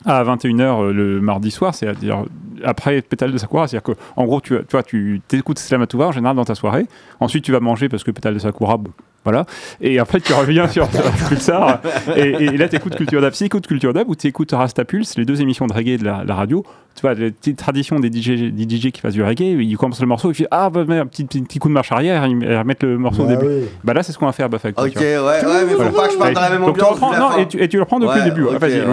[0.04, 2.24] à 21h le mardi soir, c'est-à-dire
[2.64, 6.12] après Pétale de Sakura, c'est-à-dire que en gros, tu, tu vois, tu t'écoutes Slamatouva en
[6.12, 6.86] général dans ta soirée.
[7.20, 8.90] Ensuite, tu vas manger parce que Pétale de Sakura, bon,
[9.30, 9.44] voilà.
[9.80, 10.88] Et après, tu reviens sur
[11.28, 11.80] Pulsar.
[12.16, 13.32] Et, et là, tu écoutes Culture Dub.
[13.32, 15.98] Si tu écoutes Culture Dub ou tu écoutes Rasta Pulse, les deux émissions de reggae
[15.98, 16.64] de la, la radio,
[16.94, 20.00] tu vois, les petites traditions des DJ, des DJ qui fassent du reggae, ils commencent
[20.00, 22.56] le morceau, ils font Ah, bah, un petit, petit, petit coup de marche arrière, ils
[22.56, 23.46] remettent le morceau Bah au début.
[23.62, 23.68] oui.
[23.84, 25.90] Bah là, c'est ce qu'on va faire, bah, toi, Ok, ouais, mais faut Voilà.
[25.92, 26.98] pas que je parte dans la même Donc, tu ambiance.
[27.00, 28.42] reprends- non, et tu, et tu le reprends depuis Ouais, le début.
[28.44, 28.80] ok, Vas-y.
[28.80, 28.86] ouais.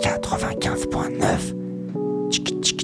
[0.00, 2.79] 95.9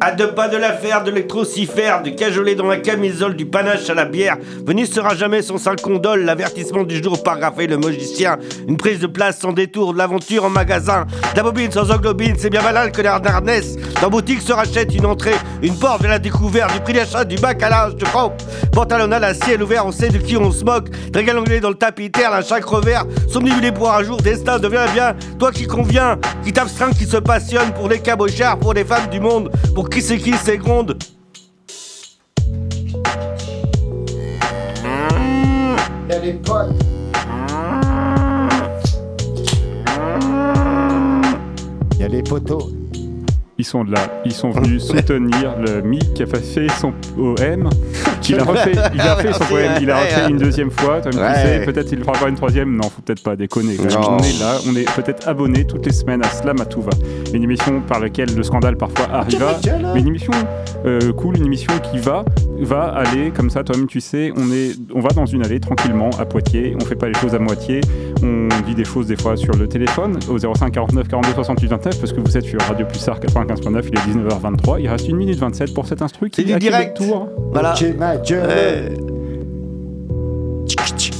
[0.00, 3.94] À deux pas de l'affaire, de l'électrocifère, du cajolet dans la camisole, du panache à
[3.94, 4.36] la bière.
[4.66, 8.36] Venise sera jamais son sale condole, l'avertissement du jour paragraphe le magicien.
[8.68, 11.06] Une prise de place sans détour, de l'aventure en magasin.
[11.32, 13.76] De la bobine sans englobine, c'est bien malin que l'air d'Arnès.
[14.02, 17.36] Dans boutique se rachète une entrée, une porte vers la découverte, du prix d'achat, du
[17.36, 18.36] bac à l'âge de camp.
[18.72, 20.88] Pantalon à la ciel ouvert, on sait de qui on se moque.
[21.14, 23.04] Régal anglais dans le tapis terre, un chaque revers.
[23.28, 25.14] Somnibulé pour un jour, destin devient bien.
[25.38, 29.20] Toi qui conviens, qui t'abstreint, qui se passionne pour les cabochards, pour les femmes du
[29.20, 29.50] monde,
[29.90, 30.98] qui c'est qui c'est gronde.
[36.10, 36.70] Et les potes.
[41.92, 42.70] Il y a les poteaux.
[43.56, 47.70] Ils sont là, ils sont venus soutenir le Mick qui a fait son poème.
[48.28, 51.00] Il a refait, il a fait son poème, il a refait une deuxième fois.
[51.00, 52.76] Peut-être il fera pas une troisième.
[52.76, 53.76] Non, faut peut-être pas déconner.
[53.80, 56.92] On est là, on est peut-être abonné toutes les semaines à Slam à tout va.
[57.32, 59.58] Une émission par laquelle le scandale parfois arriva,
[59.94, 60.32] mais une émission
[60.86, 62.24] euh, cool, une émission qui va,
[62.60, 63.64] va aller comme ça.
[63.64, 66.76] Toi-même, tu sais, on est, on va dans une allée tranquillement à Poitiers.
[66.80, 67.80] On fait pas les choses à moitié.
[68.22, 72.00] On dit des choses des fois sur le téléphone au 05 49 42 68 29
[72.00, 73.84] parce que vous êtes sur Radio Pulsar 95.9.
[73.88, 74.80] Il est 19h23.
[74.80, 76.30] Il reste 1 minute 27 pour cet instru.
[76.30, 76.96] qui C'est du direct.
[76.96, 77.28] Tour.
[77.52, 77.74] Voilà.
[77.74, 78.46] Ok, ma gueule.
[78.46, 79.14] Ouais.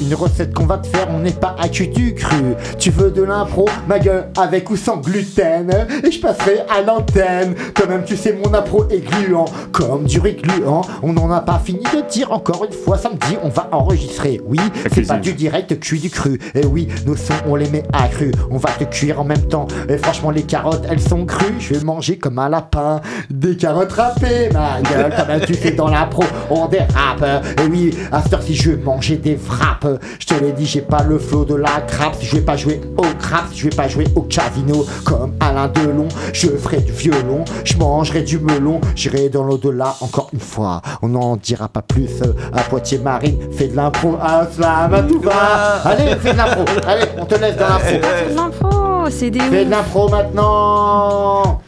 [0.00, 2.54] Une recette qu'on va te faire, on n'est pas à cul du cru.
[2.78, 5.70] Tu veux de l'impro, ma gueule, avec ou sans gluten?
[6.02, 7.54] Et je passerai à l'antenne.
[7.74, 10.83] Toi-même, tu sais, mon impro est gluant, comme du riz gluant.
[11.02, 14.40] On n'en a pas fini de dire encore une fois samedi, on va enregistrer.
[14.46, 14.59] Oui,
[14.92, 16.40] c'est pas du direct, cuit du cru.
[16.54, 18.33] Et oui, nos sons, on les met à cru.
[18.50, 19.68] On va te cuire en même temps.
[19.88, 21.54] Et franchement, les carottes, elles sont crues.
[21.61, 23.00] Je vais manger comme un lapin.
[23.30, 25.14] Des carottes râpées, ma gueule.
[25.14, 27.44] Toi-même, tu sais, dans l'impro, on dérape.
[27.62, 29.84] Et oui, à cette heure-ci, je vais manger des frappes.
[30.18, 32.18] Je te l'ai dit, j'ai pas le flow de la craps.
[32.20, 36.09] Je vais pas jouer au craps, je vais pas jouer au casino comme Alain Delon.
[36.33, 38.81] Je ferai du violon, je mangerai du melon.
[38.94, 40.81] J'irai dans l'au-delà encore une fois.
[41.03, 42.23] On n'en dira pas plus.
[42.53, 44.16] À Poitiers Marine, fais de l'impro.
[44.20, 45.83] À slam, à tout va.
[45.85, 46.64] Allez, fais de l'impro.
[46.87, 47.88] Allez, on te laisse dans l'impro.
[47.90, 51.61] C'est de l'impro, c'est des Fais de l'impro maintenant.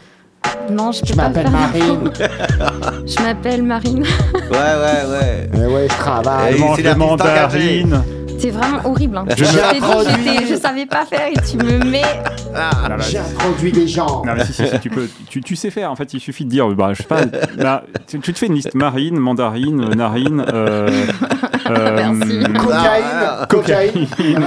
[0.70, 2.10] Non, je Je m'appelle Marine.
[3.06, 4.02] Je m'appelle Marine.
[4.02, 5.50] Ouais, ouais, ouais.
[5.54, 6.56] Eh ouais, je travaille.
[6.56, 8.02] Et Mange des mandarines.
[8.38, 9.16] C'est vraiment horrible.
[9.16, 9.24] Hein.
[9.36, 12.02] Je Je, dit je savais pas faire et tu me mets.
[12.54, 12.70] Ah
[13.08, 14.22] J'ai introduit des gens.
[14.24, 15.90] Non, mais si, si, si, tu peux, tu, tu sais faire.
[15.90, 17.20] En fait, il suffit de dire, bah, je sais pas,
[17.58, 20.88] bah, tu, tu te fais une liste marine, mandarine, narine, euh,
[21.70, 22.42] euh, Merci.
[23.48, 24.46] Cocaïne, cocaïne.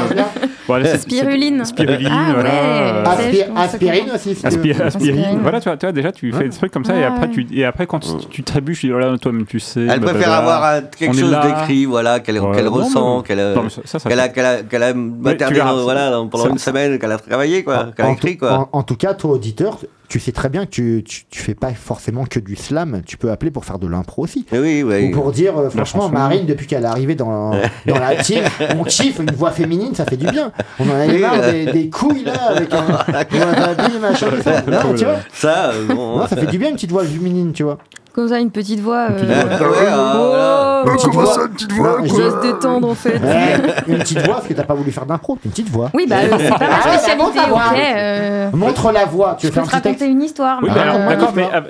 [0.68, 1.66] Voilà, Spiruline.
[1.66, 2.50] Spiruline, Ah voilà.
[2.50, 2.56] ouais.
[2.62, 4.36] euh, Sèche, Aspi- comment ça aspirine aussi.
[4.36, 4.86] si tu Aspi- veux.
[4.86, 5.18] aspirine.
[5.20, 5.40] Aspirine.
[5.42, 7.34] Voilà, tu vois, tu vois, déjà, tu fais des trucs comme ça et après, ouais.
[7.34, 9.80] tu, et après quand tu, tu trébuches, tu dis, voilà, toi-même, tu sais.
[9.80, 10.12] Elle blablabla.
[10.14, 13.70] préfère avoir un- On quelque chose d'écrit, voilà, qu'elle Ouais, qu'elle non, ressent, qu'elle mais
[13.86, 17.00] ça- ça, ça qu'elle a, a, a materné verras, dans- voilà, pendant ça- une semaine,
[17.00, 18.70] qu'elle a travaillé, quoi, qu'elle a En écrit, tout- quoi.
[18.74, 21.54] En, en tout cas, toi, auditeur, tu sais très bien que tu, tu, tu fais
[21.54, 23.02] pas forcément que du slam.
[23.06, 24.44] Tu peux appeler pour faire de l'impro aussi.
[24.52, 25.10] Eh Oui, oui.
[25.10, 26.10] Ou pour dire, euh, franchement.
[26.10, 28.44] Marine, depuis qu'elle est arrivée dans, dans la team,
[28.80, 30.52] on kiffe une voix féminine, ça fait du bien.
[30.80, 31.52] On en avait Oui, marre euh.
[31.52, 32.82] des, des couilles là, avec un
[34.02, 34.62] machin, ça.
[34.68, 36.18] Non, tu vois Ça, bon.
[36.18, 37.78] Non, ça fait du bien une petite voix féminine, tu vois.
[38.14, 39.08] Comme ça, une petite voix.
[39.08, 39.70] petite euh, voix.
[39.70, 40.84] Ouais, ah, voilà.
[40.86, 41.36] oh, Une petite voix.
[41.46, 43.18] une petite voix, je se détendre en fait.
[43.20, 43.56] Ouais,
[43.88, 45.90] une petite voix, parce que t'as pas voulu faire d'impro, une petite voix.
[45.94, 47.64] Oui, bah euh, c'est pas ma Ah, spécialité, montre la voix.
[47.72, 47.78] ok.
[47.80, 50.60] euh, Montre la voix, tu Je veux faire un te texte raconter une histoire.
[50.62, 51.62] Oui, mais- mais alors, Ah, d'accord, mais euh,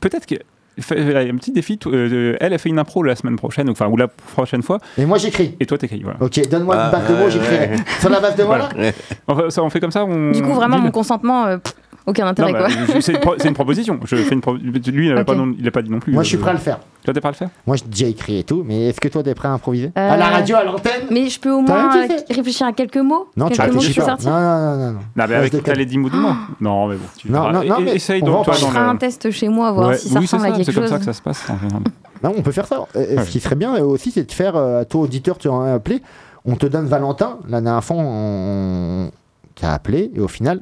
[0.00, 0.34] peut-être que.
[0.80, 3.86] fait- euh, Un petit défi, euh, elle a fait une impro la semaine prochaine, enfin,
[3.88, 5.56] ou la prochaine fois, Et moi j'écris.
[5.60, 6.00] et toi t'écris.
[6.02, 6.18] Voilà.
[6.20, 7.68] Ok, donne-moi Ah, une base de mots, j'écrirai.
[7.70, 7.76] ouais.
[8.00, 8.68] Sur la base de mots Voilà.
[8.76, 8.92] là
[9.28, 10.30] Enfin, ça, on fait comme ça on...
[10.32, 11.74] Du coup, vraiment, mon consentement, euh, pff,
[12.06, 13.00] aucun Non, intérêt bah, quoi.
[13.00, 13.98] c'est une, pro- c'est une proposition.
[14.04, 15.34] Je fais une pro- Lui, il n'a pas,
[15.82, 16.12] dit non plus.
[16.12, 16.78] Moi je suis Euh, prêt à le faire.
[17.04, 17.48] Toi, t'es prêt à le faire?
[17.66, 19.92] Moi j'ai déjà écrit et tout, mais est-ce que toi t'es prêt à improviser?
[19.96, 21.02] Euh, À la radio, à l'antenne?
[21.10, 23.28] Mais je peux au moins euh, réfléchir à quelques mots?
[23.36, 24.06] Non, tu quelques je réfléchis pas.
[24.06, 24.30] sortir.
[24.30, 24.92] Non, non, non, non.
[24.92, 24.98] non.
[25.16, 26.36] Non, mais avec de t'as les 10 mots du mois.
[26.60, 27.04] Non, mais bon.
[27.16, 28.86] Tu Non, non, non, mais Essaye donc, toi, Je dans ferai le.
[28.88, 30.90] un test chez moi, voir Ouais, si ça ressemble à quelque c'est comme chose.
[30.92, 31.44] ça que ça se passe.
[31.50, 31.82] en général.
[32.22, 32.86] Non, on peut faire ça.
[32.96, 33.24] Euh, Ouais.
[33.24, 35.60] Ce qui serait bien euh, aussi, c'est de faire, euh, à toi auditeur, tu en
[35.62, 36.02] as appelé,
[36.44, 37.38] on te donne Valentin.
[37.48, 39.10] La dernière fois, on
[39.54, 40.60] t'a appelé et au final,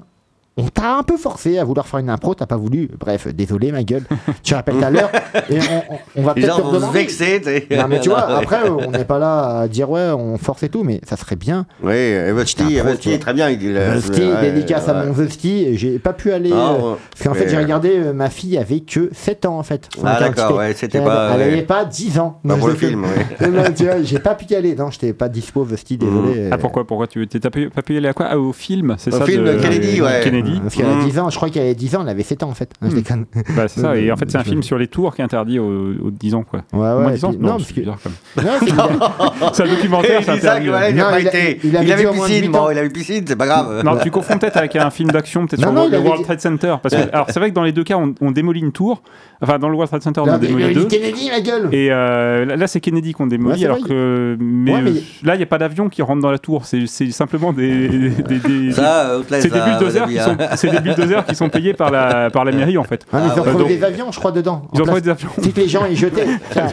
[0.56, 2.88] on t'a un peu forcé à vouloir faire une impro, t'as pas voulu.
[2.98, 4.04] Bref, désolé ma gueule.
[4.42, 5.10] tu rappelles tout à l'heure
[5.50, 7.42] et on, on- on va peut-être te se vexer.
[7.70, 10.68] Non mais tu vois, après on n'est pas là à dire ouais on force et
[10.68, 11.66] tout, mais ça serait bien.
[11.82, 11.90] Oui,
[13.02, 13.12] toi.
[13.14, 13.50] est très bien.
[13.50, 15.06] Il dit, le- Vesti, ouais, dédicace à ouais.
[15.06, 16.52] mon Vesti, j'ai pas pu aller.
[16.52, 19.62] Euh, parce qu'en fait j'ai euh, regardé, euh, ma fille avait que 7 ans en
[19.62, 19.88] fait.
[20.04, 21.44] Ah, d'accord, ouais, c'était pas, Elle ouais.
[21.52, 22.40] avait pas 10 ans.
[22.46, 23.04] Pas pour le film,
[24.04, 24.74] j'ai pas pu y aller.
[24.76, 26.48] Non, j'étais pas dispo, Vesti, désolé.
[26.52, 28.26] Ah, pourquoi Pourquoi tu t'es pas pu pu aller à quoi?
[28.30, 30.20] Ah, Au film, c'est Au ça film de Kennedy, ouais.
[30.44, 30.60] Kennedy.
[30.62, 31.04] Parce qu'elle a Mmh.
[31.08, 32.70] 10 ans, je crois qu'elle avait 10 ans, elle avait 7 ans en fait.
[32.82, 33.26] Je déconne.
[33.56, 35.58] Bah, c'est ça, et en fait, c'est un film sur les tours qui est interdit
[35.58, 35.64] aux,
[36.04, 36.60] aux 10 ans, quoi.
[36.72, 37.12] Ouais, Moins ouais.
[37.14, 37.80] 10 ans puis- Non, parce que.
[37.80, 37.98] bizarre,
[39.52, 40.70] c'est- un documentaire, Il c'est interdit.
[40.70, 41.60] ouais, il a Non, pas il a- été.
[41.64, 43.82] il avait piscine, 18 bon, il avait piscine, c'est pas grave.
[43.84, 46.74] Non, tu confonds peut-être avec un film d'action, peut-être sur non, le, World Trade Center.
[46.82, 49.02] Parce que, alors, c'est vrai que dans les deux cas, on, on démolit une tour.
[49.42, 50.84] Enfin, dans le World Trade Center, on a mais démoli il deux.
[50.86, 54.36] Kennedy, la gueule Et euh, là, c'est Kennedy qu'on démolit, alors que.
[54.40, 54.80] Mais,
[55.22, 56.64] là, il n'y a pas d'avion qui rentre dans la tour.
[56.64, 58.10] C'est simplement des.
[58.78, 60.33] euh, c'est des bulldozers qui sont.
[60.56, 63.04] c'est des bulldozers qui sont payés par la, par la mairie, en fait.
[63.12, 64.62] Ah, mais ils ont Euh, trouvé donc, des avions, je crois, dedans.
[64.74, 65.28] Ils ont des avions.
[65.40, 66.26] C'est que les gens, ils jetaient.
[66.50, 66.68] Tiens.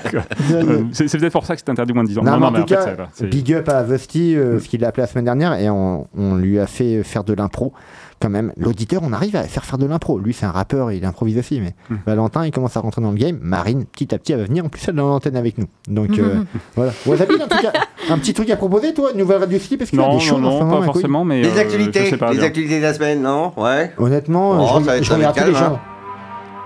[0.52, 2.24] Euh, c'est peut-être pour ça que c'est interdit moins de 10 ans.
[2.24, 4.36] Non, mais en mais tout en fait, cas, ça va, c'est- big up à Vusty,
[4.36, 7.24] euh, ce qu'il a appelé la semaine dernière, et on, on lui a fait faire
[7.24, 7.74] de l'impro.
[8.22, 10.20] Quand même, l'auditeur, on arrive à faire faire de l'impro.
[10.20, 11.96] Lui, c'est un rappeur, il improvise aussi, mais Hmm.
[12.06, 13.40] Valentin, il commence à rentrer dans le game.
[13.42, 15.66] Marine, petit à petit, elle va venir en plus elle est dans l'antenne avec nous.
[15.88, 16.44] Donc euh,
[16.76, 16.92] voilà.
[17.06, 17.74] Wasabi, en tout cas,
[18.10, 20.48] un petit truc à proposer, toi, nouvelle radio parce qu'il y a des choses non,
[20.48, 21.42] en ce non, moment, pas forcément, mais.
[21.42, 22.48] Les euh, je actualités, sais pas les bien.
[22.48, 23.54] actualités de la semaine, non?
[23.58, 23.92] Ouais.
[23.98, 25.80] Honnêtement, Oh, je, ça va être- je ça va regarde être tous les calme, gens.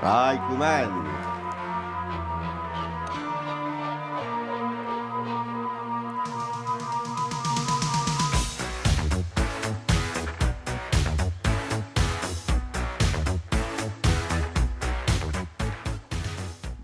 [0.04, 0.34] Ah.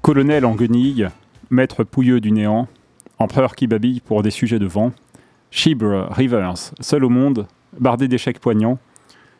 [0.02, 1.10] Colonel en guenille,
[1.52, 2.68] maître pouilleux du néant,
[3.20, 4.94] empereur qui babille pour des sujets de vent,
[5.52, 7.46] Chibre Rivers, seul au monde,
[7.80, 8.80] bardé d'échecs poignants,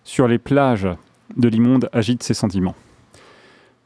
[0.04, 0.88] sur les plages
[1.36, 2.76] de l'immonde agite ses sentiments.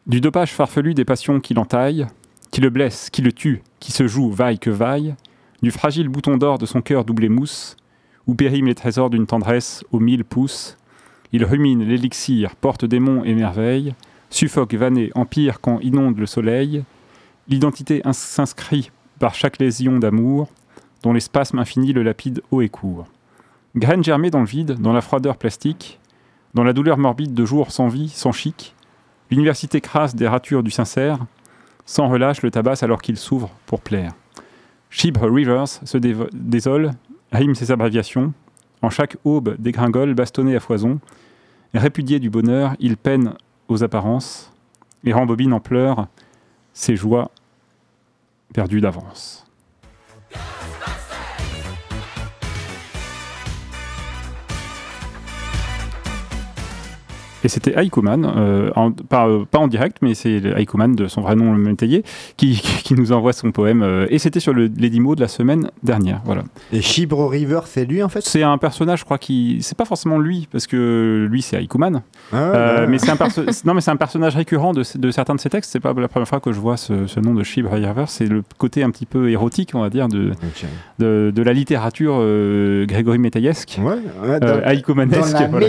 [0.06, 2.08] Du dopage farfelu des passions qui l'entaillent,
[2.52, 5.16] qui le blessent, qui le tuent, qui se jouent vaille que vaille,
[5.62, 7.78] du fragile bouton d'or de son cœur doublé mousse,
[8.28, 10.78] où périment les trésors d'une tendresse aux mille pouces,
[11.32, 13.94] il rumine l'élixir, porte démons et merveilles,
[14.36, 16.84] suffoque vanné, empire quand inonde le soleil,
[17.48, 20.48] l'identité ins- s'inscrit par chaque lésion d'amour,
[21.04, 23.06] dont les spasmes infinis le lapide haut et court.
[23.76, 26.00] Graine germée dans le vide, dans la froideur plastique,
[26.54, 28.76] dans la douleur morbide de jours sans vie, sans chic,
[29.30, 31.20] l'université crasse des ratures du sincère,
[31.86, 34.14] sans relâche le tabasse alors qu'il s'ouvre pour plaire.
[34.90, 35.98] Shib Rivers se
[36.34, 36.92] désole,
[37.32, 38.34] rime ses abréviations,
[38.82, 41.00] en chaque aube dégringole, bastonné à foison,
[41.74, 43.34] répudié du bonheur, il peine
[43.68, 44.52] aux apparences
[45.04, 46.08] et rembobine en pleurs
[46.74, 47.32] ses joies
[48.54, 49.45] perdues d'avance.
[57.46, 58.72] Et c'était Aikoman, euh,
[59.08, 62.04] pas, euh, pas en direct, mais c'est Aikoman de son vrai nom, le métayer,
[62.38, 63.84] qui, qui nous envoie son poème.
[63.84, 66.22] euh, et c'était sur le, les 10 mots de la semaine dernière.
[66.26, 66.42] Voilà.
[66.74, 68.22] Et Chibre River, c'est lui en fait?
[68.24, 69.60] C'est un personnage, je crois, qui.
[69.62, 72.02] C'est pas forcément lui, parce que lui, c'est Aikoman.
[72.34, 75.36] Ah ouais, mais c'est un, perso- non, mais c'est un personnage récurrent de, de certains
[75.36, 75.72] de ses textes.
[75.72, 78.06] C'est pas la première fois que je vois ce, ce nom de Shib River.
[78.08, 80.32] C'est le côté un petit peu érotique, on va dire, de,
[80.98, 83.78] de, de la littérature euh, Grégory Métaillesque.
[83.80, 84.68] Ouais, ouais, euh, dans-
[85.20, 85.68] Dans la voilà.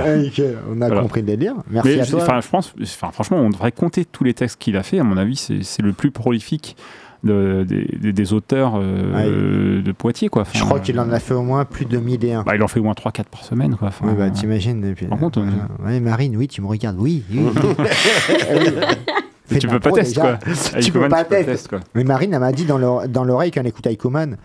[0.05, 1.01] Euh, ok, on a Voilà.
[1.01, 1.53] compris le délire.
[1.69, 2.21] Merci Mais à je- toi.
[2.23, 2.73] enfin, je pense,
[3.11, 4.99] franchement, on devrait compter tous les textes qu'il a fait.
[4.99, 6.75] À mon avis, c'est le plus prolifique
[7.23, 10.29] de- des, auteurs euh, de Poitiers.
[10.29, 10.41] Quoi.
[10.41, 12.41] Enfin, Je crois qu'il en a fait au moins plus de 1001.
[12.43, 13.75] bah, il en fait au moins 3-4 par semaine.
[13.75, 13.89] Quoi.
[13.89, 14.95] Enfin, Oui, bah t'imagines.
[15.07, 15.85] Par contre, euh.
[15.85, 16.97] Ouais, Marine, oui, tu me regardes.
[16.99, 17.39] Oui, oui.
[19.59, 20.37] Tu peux pas tester, quoi.
[20.71, 21.67] tu Aïkoman, peux pas tu tester.
[21.69, 21.79] quoi.
[21.93, 24.37] Mais Marine, elle m'a dit dans l'ore- dans l'oreille qu'elle écoute Aikoman.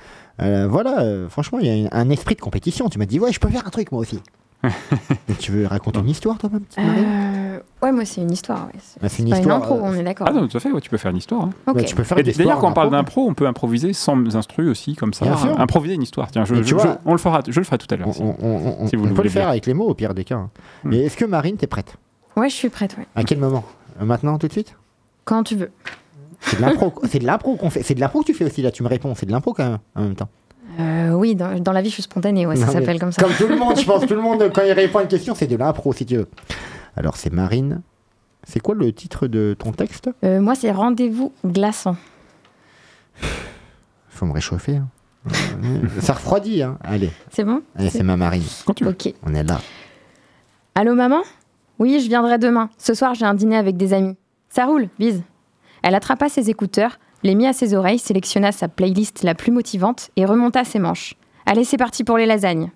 [0.43, 2.89] euh, voilà, euh, franchement, il y a un esprit de compétition.
[2.89, 4.21] Tu m'as dit, ouais, je peux faire un truc moi aussi.
[5.39, 8.67] Tu veux raconter une histoire, toi, ma petite Marine Euh, ouais, moi c'est une histoire.
[8.67, 8.73] Ouais.
[8.81, 10.27] C'est Ah, c'est une pas histoire, une impro, euh, on est d'accord.
[10.29, 11.45] Ah non, tout à fait, ouais, tu peux faire une histoire.
[11.45, 11.51] hein.
[11.67, 11.75] Ok.
[11.77, 12.97] Bah, tu peux faire Et des D'ailleurs, quand on parle impro.
[12.97, 15.25] d'impro, on peut improviser sans instru aussi, comme ça.
[15.27, 15.61] Bien sûr.
[15.61, 16.31] Improviser une histoire.
[16.31, 17.97] Tiens, je, Mais tu je- vois- je- on le fera, je le ferai tout à
[17.97, 18.13] l'heure.
[18.15, 19.51] si- On, on- on- si vous on le peut le faire bien.
[19.51, 20.37] avec les mots au pire des cas.
[20.37, 20.51] hein.
[20.85, 20.89] Hmm.
[20.91, 21.97] Mais est-ce que Marine, t'es prête?
[22.37, 23.07] Ouais, je suis prête, ouais.
[23.15, 23.65] À quel moment?
[24.01, 24.75] Maintenant, tout de suite?
[25.25, 25.71] Quand tu veux.
[26.41, 26.93] C'est de l'impro.
[27.09, 27.83] c'est de l'impro qu'on fait.
[27.83, 28.71] C'est de l'impro que tu fais aussi là.
[28.71, 29.15] Tu me réponds.
[29.15, 30.29] C'est de l'impro quand même en même temps.
[30.79, 33.23] Euh, oui, dans, dans la vie, je suis spontanée, ouais, ça s'appelle comme ça.
[33.23, 34.07] Comme tout le monde, je pense.
[34.07, 36.29] Tout le monde, quand il répond à une question, c'est de l'impro si tu veux.
[36.97, 37.81] Alors, c'est Marine.
[38.47, 40.11] C'est quoi le titre de ton texte?
[40.25, 41.97] Euh, moi, c'est rendez-vous glaçant.
[44.09, 44.77] Faut me réchauffer.
[44.77, 44.89] hein.
[45.65, 46.63] Euh, Ça refroidit.
[46.63, 46.79] Hein.
[46.85, 47.11] Allez.
[47.31, 47.63] C'est bon?
[47.75, 48.45] Allez, c'est ma Marine.
[48.69, 49.13] Ok.
[49.25, 49.61] On est là.
[50.75, 51.23] Allô, maman?
[51.79, 52.71] Oui, je viendrai demain.
[52.79, 54.17] Ce soir, j'ai un dîner avec des amis.
[54.49, 55.23] Ça roule, bise.
[55.83, 60.11] Elle attrapa ses écouteurs, les mit à ses oreilles, sélectionna sa playlist la plus motivante
[60.17, 61.15] et remonta ses manches.
[61.47, 62.71] Allez, c'est parti pour les lasagnes.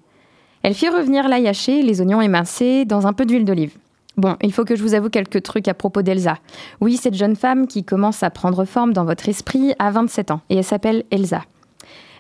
[0.62, 3.76] Elle fit revenir l'ail haché, les oignons émincés, dans un peu d'huile d'olive.
[4.16, 6.37] Bon, il faut que je vous avoue quelques trucs à propos d'Elsa.
[6.81, 10.40] Oui, cette jeune femme qui commence à prendre forme dans votre esprit a 27 ans
[10.50, 11.42] et elle s'appelle Elsa.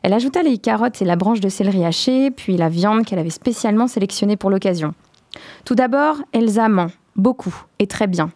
[0.02, 3.28] Elle ajouta les carottes et la branche de céleri haché, puis la viande qu'elle avait
[3.28, 4.94] spécialement sélectionnée pour l'occasion.
[5.64, 8.30] Tout d'abord, Elsa ment, beaucoup, et très bien.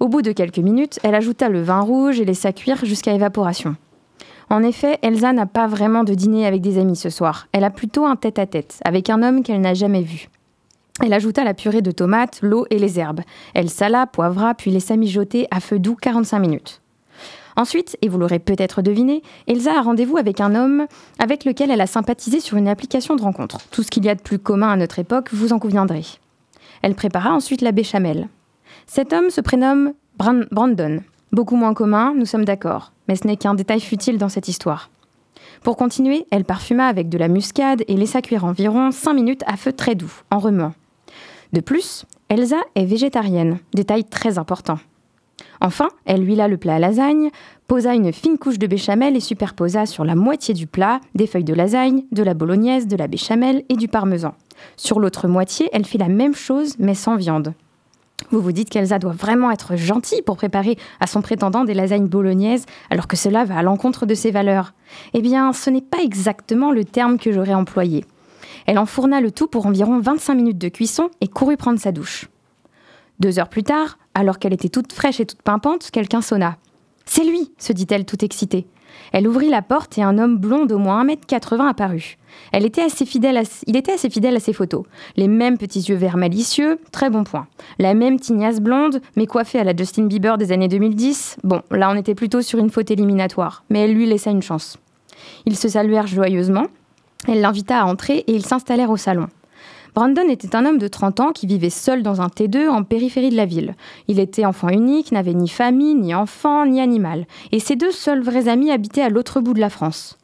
[0.00, 3.76] Au bout de quelques minutes, elle ajouta le vin rouge et laissa cuire jusqu'à évaporation.
[4.50, 7.48] En effet, Elsa n'a pas vraiment de dîner avec des amis ce soir.
[7.52, 10.28] Elle a plutôt un tête-à-tête avec un homme qu'elle n'a jamais vu.
[11.04, 13.20] Elle ajouta la purée de tomates, l'eau et les herbes.
[13.54, 16.80] Elle sala, poivra, puis laissa mijoter à feu doux 45 minutes.
[17.56, 20.86] Ensuite, et vous l'aurez peut-être deviné, Elsa a rendez-vous avec un homme
[21.18, 23.58] avec lequel elle a sympathisé sur une application de rencontre.
[23.72, 26.04] Tout ce qu'il y a de plus commun à notre époque, vous en conviendrez.
[26.82, 28.28] Elle prépara ensuite la béchamel.
[28.90, 31.00] Cet homme se prénomme Bran- Brandon.
[31.30, 34.88] Beaucoup moins commun, nous sommes d'accord, mais ce n'est qu'un détail futile dans cette histoire.
[35.62, 39.58] Pour continuer, elle parfuma avec de la muscade et laissa cuire environ 5 minutes à
[39.58, 40.72] feu très doux, en remuant.
[41.52, 44.78] De plus, Elsa est végétarienne, détail très important.
[45.60, 47.28] Enfin, elle huila le plat à lasagne,
[47.66, 51.44] posa une fine couche de béchamel et superposa sur la moitié du plat des feuilles
[51.44, 54.34] de lasagne, de la bolognaise, de la béchamel et du parmesan.
[54.78, 57.52] Sur l'autre moitié, elle fit la même chose mais sans viande.
[58.30, 62.08] Vous vous dites qu'Elsa doit vraiment être gentille pour préparer à son prétendant des lasagnes
[62.08, 64.74] bolognaises alors que cela va à l'encontre de ses valeurs.
[65.14, 68.04] Eh bien, ce n'est pas exactement le terme que j'aurais employé.
[68.66, 72.28] Elle enfourna le tout pour environ 25 minutes de cuisson et courut prendre sa douche.
[73.18, 76.56] Deux heures plus tard, alors qu'elle était toute fraîche et toute pimpante, quelqu'un sonna.
[77.10, 78.66] C'est lui, se dit-elle tout excitée.
[79.12, 82.18] Elle ouvrit la porte et un homme blond d'au moins 1m80 apparut.
[82.52, 84.84] Elle était assez fidèle à- il était assez fidèle à ses photos.
[85.16, 87.46] Les mêmes petits yeux verts malicieux, très bon point.
[87.78, 91.38] La même tignasse blonde, mais coiffée à la Justin Bieber des années 2010.
[91.44, 94.76] Bon, là on était plutôt sur une faute éliminatoire, mais elle lui laissa une chance.
[95.46, 96.66] Ils se saluèrent joyeusement.
[97.26, 99.28] Elle l'invita à entrer et ils s'installèrent au salon.
[99.98, 103.30] Brandon était un homme de 30 ans qui vivait seul dans un T2 en périphérie
[103.30, 103.74] de la ville.
[104.06, 107.26] Il était enfant unique, n'avait ni famille, ni enfant, ni animal.
[107.50, 110.16] Et ses deux seuls vrais amis habitaient à l'autre bout de la France.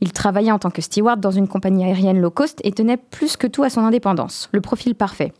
[0.00, 3.36] Il travaillait en tant que steward dans une compagnie aérienne low cost et tenait plus
[3.36, 5.32] que tout à son indépendance, le profil parfait.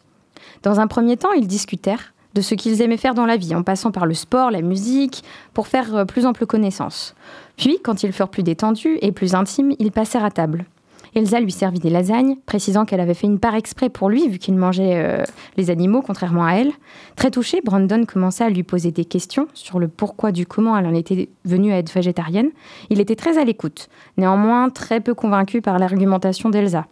[0.62, 3.64] Dans un premier temps, ils discutèrent de ce qu'ils aimaient faire dans la vie, en
[3.64, 7.16] passant par le sport, la musique, pour faire euh, plus ample connaissance.
[7.56, 10.66] Puis, quand ils furent plus détendus et plus intimes, ils passèrent à table.
[11.14, 14.38] Elsa lui servit des lasagnes, précisant qu'elle avait fait une part exprès pour lui, vu
[14.38, 15.24] qu'il mangeait euh,
[15.56, 16.70] les animaux, contrairement à elle.
[17.16, 20.86] Très touché, Brandon commença à lui poser des questions sur le pourquoi du comment elle
[20.86, 22.50] en était venue à être végétarienne.
[22.90, 26.86] Il était très à l'écoute, néanmoins très peu convaincu par l'argumentation d'Elsa.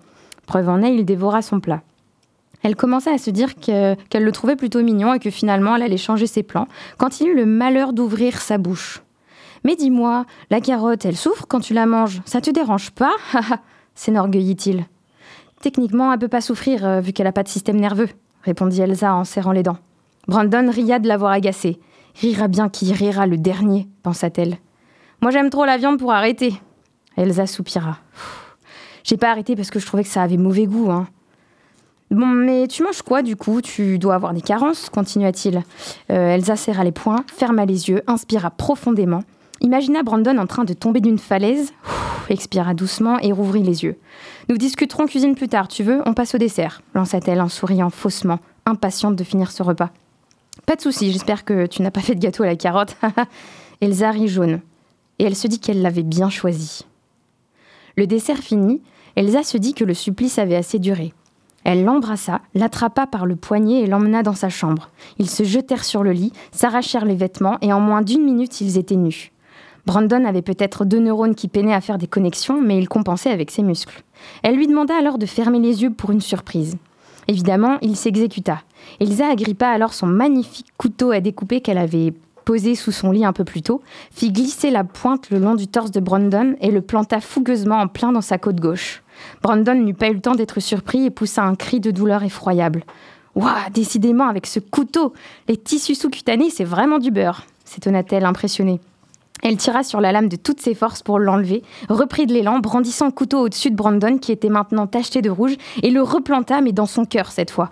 [0.47, 1.83] Preuve en est, il dévora son plat.
[2.65, 5.83] Elle commença à se dire que- qu'elle le trouvait plutôt mignon et que finalement elle
[5.83, 9.03] allait changer ses plans quand il eut le malheur d'ouvrir sa bouche.
[9.65, 13.13] Mais dis-moi, la carotte, elle souffre quand tu la manges, ça te dérange pas?
[13.99, 14.87] s'énorgueillit-il.
[15.61, 18.09] Techniquement, elle peut pas souffrir euh, vu qu'elle a pas de système nerveux,
[18.45, 19.79] répondit Elsa en serrant les dents.
[20.29, 21.81] Brandon ria de l'avoir agacée.
[22.15, 24.59] Rira bien qui rira le dernier, pensa-t-elle.
[25.21, 26.55] Moi j'aime trop la viande pour arrêter.
[27.17, 27.99] Elsa soupira.
[29.03, 31.09] J'ai pas arrêté parce que je trouvais que ça avait mauvais goût, hein.
[32.11, 33.61] Bon, mais tu manges quoi du coup?
[33.61, 35.63] Tu dois avoir des carences, continua-t-il.
[36.11, 39.25] Euh, Elsa serra les poings, ferma les yeux, inspira profondément,
[39.61, 41.73] imagina Brandon en train de tomber d'une falaise,
[42.31, 43.97] expira doucement et rouvrit les yeux.
[44.49, 46.03] Nous discuterons cuisine plus tard, tu veux?
[46.07, 49.91] On passe au dessert, lança-t-elle en souriant faussement, impatiente de finir ce repas.
[50.67, 52.97] Pas de souci, j'espère que tu n'as pas fait de gâteau à la carotte.
[53.81, 54.61] Elsa rit jaune,
[55.19, 56.85] et elle se dit qu'elle l'avait bien choisi.
[57.97, 58.83] Le dessert fini,
[59.17, 61.13] Elsa se dit que le supplice avait assez duré.
[61.65, 64.91] Elle l'embrassa, l'attrapa par le poignet et l'emmena dans sa chambre.
[65.19, 68.79] Ils se jetèrent sur le lit, s'arrachèrent les vêtements et en moins d'une minute ils
[68.79, 69.33] étaient nus.
[69.89, 73.51] Brandon avait peut-être deux neurones qui peinaient à faire des connexions, mais il compensait avec
[73.51, 74.03] ses muscles.
[74.43, 76.77] Elle lui demanda alors de fermer les yeux pour une surprise.
[77.27, 78.61] Évidemment, il s'exécuta.
[79.01, 82.13] Elsa agrippa alors son magnifique couteau à découper qu'elle avait
[82.45, 85.69] posé sous son lit un peu plus tôt, fit glisser la pointe le long du
[85.69, 89.03] torse de Brandon et le planta fougueusement en plein dans sa côte gauche.
[89.41, 92.85] Brandon n'eut pas eu le temps d'être surpris et poussa un cri de douleur effroyable.
[93.35, 95.15] Ouah, décidément, avec ce couteau,
[95.49, 98.81] les tissus sous-cutanés, c'est vraiment du beurre, s'étonna-t-elle impressionnée.
[99.43, 103.07] Elle tira sur la lame de toutes ses forces pour l'enlever, reprit de l'élan, brandissant
[103.07, 106.73] le couteau au-dessus de Brandon qui était maintenant tacheté de rouge, et le replanta, mais
[106.73, 107.71] dans son cœur cette fois.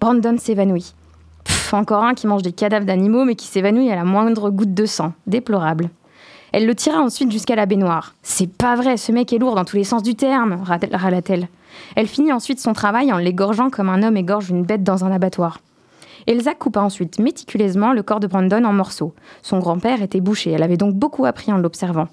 [0.00, 0.94] Brandon s'évanouit.
[1.72, 4.86] Encore un qui mange des cadavres d'animaux, mais qui s'évanouit à la moindre goutte de
[4.86, 5.12] sang.
[5.26, 5.90] Déplorable.
[6.52, 8.14] Elle le tira ensuite jusqu'à la baignoire.
[8.22, 11.48] C'est pas vrai, ce mec est lourd dans tous les sens du terme, râla-t-elle.
[11.94, 15.12] Elle finit ensuite son travail en l'égorgeant comme un homme égorge une bête dans un
[15.12, 15.58] abattoir.
[16.26, 19.14] Elsa coupa ensuite méticuleusement le corps de Brandon en morceaux.
[19.42, 22.08] Son grand-père était bouché, elle avait donc beaucoup appris en l'observant.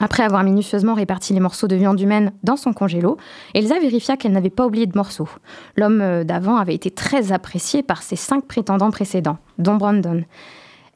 [0.00, 3.16] Après avoir minutieusement réparti les morceaux de viande humaine dans son congélo,
[3.54, 5.28] Elsa vérifia qu'elle n'avait pas oublié de morceaux.
[5.76, 10.24] L'homme euh, d'avant avait été très apprécié par ses cinq prétendants précédents, dont Brandon.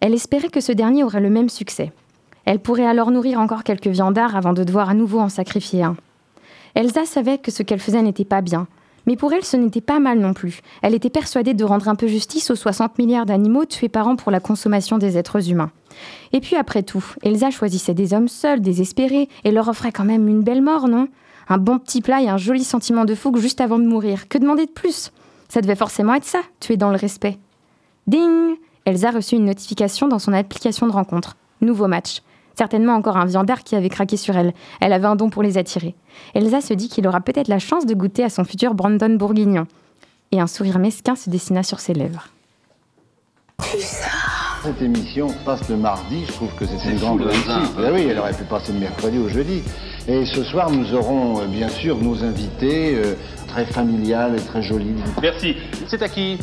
[0.01, 1.93] Elle espérait que ce dernier aurait le même succès.
[2.45, 5.97] Elle pourrait alors nourrir encore quelques viandards avant de devoir à nouveau en sacrifier un.
[6.75, 8.67] Elsa savait que ce qu'elle faisait n'était pas bien,
[9.09, 10.61] mais pour elle ce n'était pas mal non plus.
[10.83, 14.17] Elle était persuadée de rendre un peu justice aux 60 milliards d'animaux tués par an
[14.17, 15.71] pour la consommation des êtres humains.
[16.35, 20.29] Et puis après tout, Elsa choisissait des hommes seuls, désespérés, et leur offrait quand même
[20.29, 21.09] une belle mort, non?
[21.49, 24.29] Un bon petit plat et un joli sentiment de fougue juste avant de mourir.
[24.29, 25.11] Que demander de plus?
[25.49, 27.39] Ça devait forcément être ça, tu es dans le respect.
[28.07, 31.39] Ding Elsa reçut une notification dans son application de rencontre.
[31.63, 32.21] Nouveau match.
[32.59, 34.53] Certainement encore un viandard qui avait craqué sur elle.
[34.81, 35.95] Elle avait un don pour les attirer.
[36.35, 39.69] Elsa se dit qu'il aura peut-être la chance de goûter à son futur Brandon bourguignon.
[40.33, 42.27] Et un sourire mesquin se dessina sur ses lèvres.
[44.65, 47.77] Cette émission passe le mardi, je trouve que c'est une grande réussite.
[47.77, 49.63] Ben oui, elle aurait pu passer le mercredi ou jeudi.
[50.09, 53.15] Et ce soir, nous aurons euh, bien sûr nos invités, euh,
[53.47, 54.97] très familiales et très jolies.
[55.23, 55.55] Merci.
[55.87, 56.39] C'est à qui?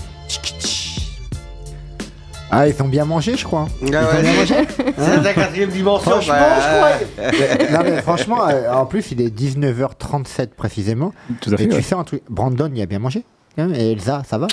[2.52, 3.68] Ah, ils ont bien mangé, je crois.
[3.82, 4.22] Ils ont ouais.
[4.22, 4.56] bien mangé
[4.98, 6.12] C'est la quatrième dimension.
[6.12, 7.28] Franchement, bah, je
[7.68, 7.72] crois.
[7.72, 11.12] non, mais franchement, euh, en plus, il est 19h37 précisément.
[11.42, 11.82] Tout à fait, Et tu ouais.
[11.82, 13.24] sais un truc, Brandon, il a bien mangé
[13.56, 14.48] quand même, Et Elsa, ça va?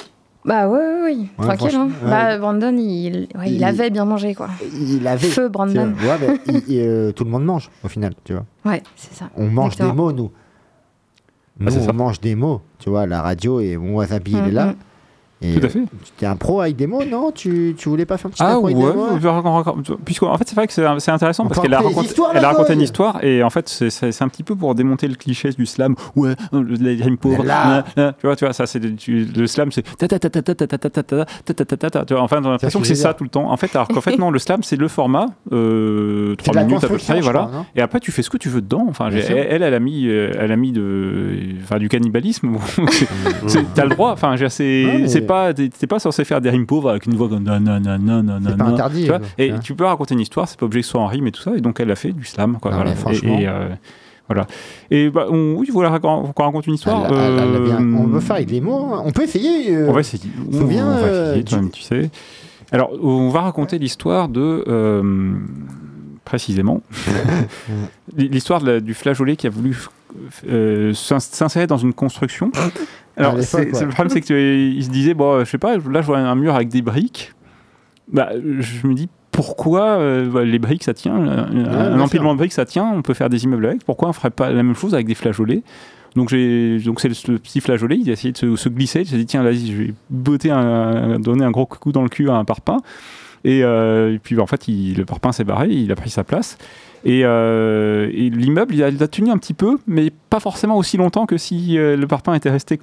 [0.44, 1.16] Bah ouais, ouais, ouais.
[1.38, 1.76] Ouais, tranquille.
[1.76, 1.88] hein.
[2.02, 2.10] ouais.
[2.10, 4.48] Bah, Brandon, il, ouais, il Il- avait bien mangé, quoi.
[4.74, 5.28] Il avait.
[5.28, 5.92] Feu, Brandon.
[6.02, 8.44] Ouais, mais il- il, euh, tout le monde mange, au final, tu vois.
[8.64, 9.26] Ouais, c'est ça.
[9.36, 10.10] On mange Exactement.
[10.10, 10.30] des mots,
[11.60, 11.70] nous.
[11.70, 11.78] Ça.
[11.88, 14.66] on mange des mots, tu vois, la radio et mon Wasabi, il est là.
[14.66, 14.74] Mhm.
[15.42, 15.80] Et Tout à fait.
[15.80, 18.56] Tu étais un pro high démo, non tu, tu, voulais pas faire un petit ah,
[18.58, 22.44] pro ouais, puisque, En fait, c'est vrai que c'est intéressant parce qu'elle a, raconté, elle
[22.44, 25.50] a raconté une histoire et en fait, c'est un petit peu pour démonter le cliché
[25.50, 25.96] du slam.
[26.14, 27.44] Ouais, les gens pauvres.
[27.44, 29.84] Tu vois, tu vois, ça, c'est le slam, c'est
[32.12, 33.50] Enfin, on a l'impression que c'est ça tout le temps.
[33.50, 36.98] En fait, alors qu'en fait, non, le slam, c'est le format, 3 minutes à peu
[36.98, 37.50] près, voilà.
[37.74, 38.86] Et après, tu fais ce que tu veux dedans.
[38.88, 42.52] Enfin, elle, elle a mis, elle a mis de, enfin, du cannibalisme.
[43.74, 44.12] T'as le droit.
[44.12, 47.42] Enfin, c'est pas t'es t'es pas censé faire des rimes pauvres avec une voix comme
[47.44, 48.74] non non non non non C'est pas non.
[48.74, 49.28] interdit, Tu vois, quoi.
[49.38, 49.58] et Ouais.
[49.60, 51.42] tu peux raconter une histoire, c'est pas obligé que ce soit en rime et tout
[51.42, 51.52] ça.
[51.56, 52.70] Et donc elle a fait du slam, quoi.
[52.70, 52.94] Non, voilà.
[52.94, 53.38] franchement.
[53.38, 53.68] Et, et, euh,
[54.28, 54.46] voilà.
[54.90, 57.06] Et bah, on, oui, voilà, qu'on raconte une histoire.
[57.06, 59.02] Elle- elle- elle bien- euh, On veut faire avec des mots, hein.
[59.04, 59.74] on peut essayer.
[59.74, 60.22] euh, on va essayer.
[60.50, 62.10] je me souviens, on va euh, essayer, toi-même, tu sais.
[62.70, 64.64] Alors, on va raconter l'histoire de.
[64.68, 65.32] euh,
[66.24, 66.80] précisément.
[68.16, 69.76] l'histoire de la- du flageolet qui a voulu
[70.48, 72.50] euh, s'ins- s'insérer dans une construction.
[73.16, 76.18] Alors, c'est- le problème, c'est qu'il se disait bon, je sais pas, là, je vois
[76.18, 77.32] un mur avec des briques.
[78.12, 79.08] Bah, je me dis.
[79.30, 82.04] Pourquoi euh, bah, les briques ça tient Un, bien un sûr.
[82.04, 83.82] empilement de briques ça tient, on peut faire des immeubles avec.
[83.82, 85.62] Pourquoi on ferait pas la même chose avec des flageolets?
[86.16, 89.06] Donc j'ai donc c'est le- petit flageolet, il a essayé de se, se glisser, il
[89.06, 92.28] s'est dit tiens vas-y je vais botter un, donner un gros coup dans le cul
[92.28, 92.76] à un parpaing
[93.44, 96.24] et, euh, et puis en fait il- le parpaing s'est barré, il a pris sa
[96.24, 96.58] place
[97.06, 100.76] et, euh, et l'immeuble il a, il a tenu un petit peu mais pas forcément
[100.76, 102.78] aussi longtemps que si euh, le parpaing était resté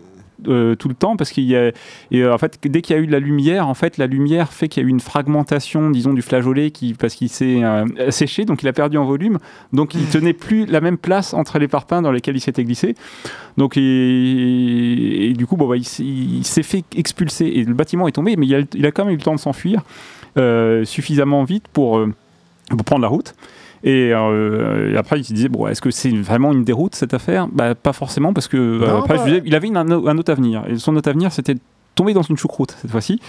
[0.47, 1.67] euh, tout le temps parce qu'il y a
[2.11, 4.07] et euh, en fait dès qu'il y a eu de la lumière en fait la
[4.07, 7.63] lumière fait qu'il y a eu une fragmentation disons du flageolet qui parce qu'il s'est
[7.63, 9.37] euh, séché donc il a perdu en volume.
[9.73, 12.95] Donc il tenait plus la même place entre les parpaings dans lesquels il s'était glissé.
[13.57, 15.85] Donc et, et du coup bon bah, il,
[16.43, 19.13] s'est- fait expulser et le bâtiment est tombé mais il a, il a quand même
[19.13, 19.83] eu le temps de s'enfuir
[20.85, 22.01] suffisamment vite pour,
[22.69, 23.33] pour prendre la route
[23.83, 27.13] et, euh, et après, il se disait, bon, est-ce que c'est vraiment une déroute cette
[27.13, 27.47] affaire?
[27.51, 29.89] Bah, Pas forcément, parce que euh, Non, après, bah- je disais, il avait une- un,
[29.89, 30.63] un autre avenir.
[30.69, 31.59] Et son autre avenir, c'était de
[31.95, 33.19] tomber dans une choucroute cette fois-ci.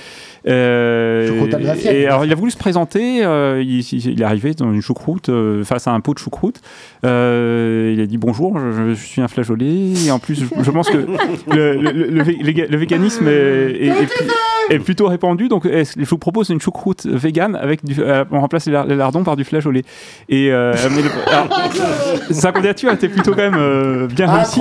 [0.47, 1.55] Euh, Choucroute
[1.87, 3.25] et alors, il a voulu se présenter.
[3.25, 6.61] euh, il, il est arrivé dans une choucroute euh, face à un pot de choucroute.
[7.03, 7.09] Il
[8.01, 9.93] a dit bonjour, je, je suis un flageolet.
[10.07, 13.31] Et en plus, je, je pense que le, le- le- le vé- le véganisme est,
[13.33, 14.27] est- est plus-
[14.71, 15.49] est plutôt répandu.
[15.49, 18.87] Donc, est-ce- je vous propose une choucroute vegan avec du, euh, on remplace les, lar-
[18.87, 19.83] les lardons par du flageolet.
[20.29, 21.71] Et euh, mais le- alors,
[22.31, 24.61] sa candidature était plutôt quand même euh, bien Un réussie.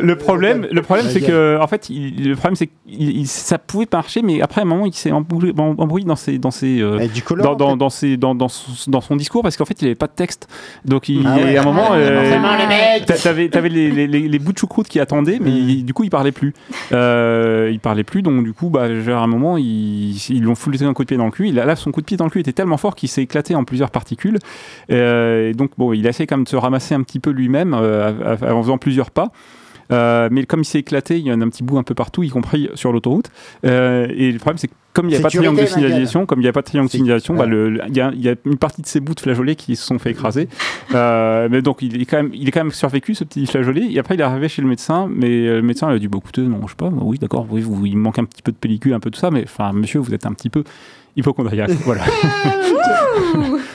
[0.00, 3.58] Le problème, le problème, c'est que en fait, il- le problème, c'est que il- ça
[3.58, 6.50] pouvait marcher, mais après à un moment, il s'est embrouillé, em- embrouillé dans ses, dans
[6.50, 9.80] ses, euh, colorant, dans, dans, ses- dans, dans son, dans son discours, parce qu'en fait,
[9.82, 10.48] il avait pas de texte.
[10.84, 11.56] Donc, il, Ah ouais.
[11.56, 12.30] à un moment, Ah, euh,
[13.22, 16.04] t'avais, t'avais les, les, les, les bouts de choucroute qui attendaient, mais il- du coup,
[16.04, 16.52] il parlait plus.
[16.92, 20.84] Euh, il parlait plus, donc du coup, bah, à un moment, ils ils l'ont foutu
[20.84, 21.50] un coup de pied dans le cul.
[21.52, 23.64] Là, son coup de pied dans le cul était tellement fort qu'il s'est éclaté en
[23.64, 24.38] plusieurs particules.
[24.90, 27.30] Euh, et donc, bon, il a essayé quand même de se ramasser un petit peu
[27.30, 29.30] lui-même euh, en faisant plusieurs pas.
[29.92, 31.94] Euh, mais comme il s'est éclaté, il y en a un petit bout un peu
[31.94, 33.30] partout, y compris sur l'autoroute.
[33.66, 36.24] Euh, et le problème, c'est que comme il n'y a pas de triangle de signalisation,
[36.24, 38.28] comme il n'y a pas de triangle de signalisation, bah, il y, a- il y
[38.28, 40.48] a une partie de ces bouts de flageolets qui se sont fait écraser.
[40.94, 43.86] Euh, mais donc, il est, quand même, il est quand même survécu, ce petit flageolet.
[43.90, 46.18] Et après, il est arrivé chez le médecin, mais le médecin il a dit bah,
[46.22, 48.52] écoutez, non, je sais pas, bah, oui, d'accord, oui, vous- il manque un petit peu
[48.52, 50.62] de pellicule, un peu tout ça, mais enfin, monsieur, vous êtes un petit peu
[51.16, 51.70] hypochondriaque.
[51.84, 52.02] voilà.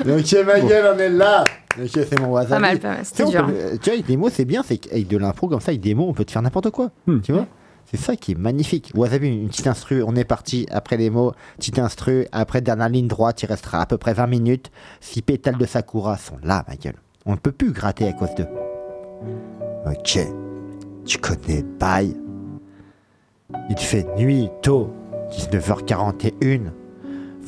[0.02, 1.44] Ok, ma gueule, on est là.
[1.82, 2.52] Ok, c'est mon wasabi.
[2.52, 3.46] Pas mal, pas mal, c'était dur.
[3.46, 5.70] peut- euh, Tu vois, avec des mots, c'est bien, c'est qu'avec de l'impro comme ça,
[5.72, 6.90] avec des mots, on peut te faire n'importe quoi.
[7.08, 7.20] Hmm.
[7.22, 7.46] Tu vois?
[7.92, 8.92] C'est ça qui est magnifique.
[8.96, 13.08] Wasabi, une petite instru, on est parti après les mots, petite instru, après dernière ligne
[13.08, 14.72] droite, il restera à peu près 20 minutes.
[15.02, 16.96] Six pétales de Sakura sont là, ma gueule.
[17.26, 18.48] On ne peut plus gratter à cause d'eux.
[19.88, 20.20] Ok.
[21.06, 22.16] Tu connais bail.
[23.70, 24.94] Il fait nuit, tôt,
[25.32, 26.60] 19h41.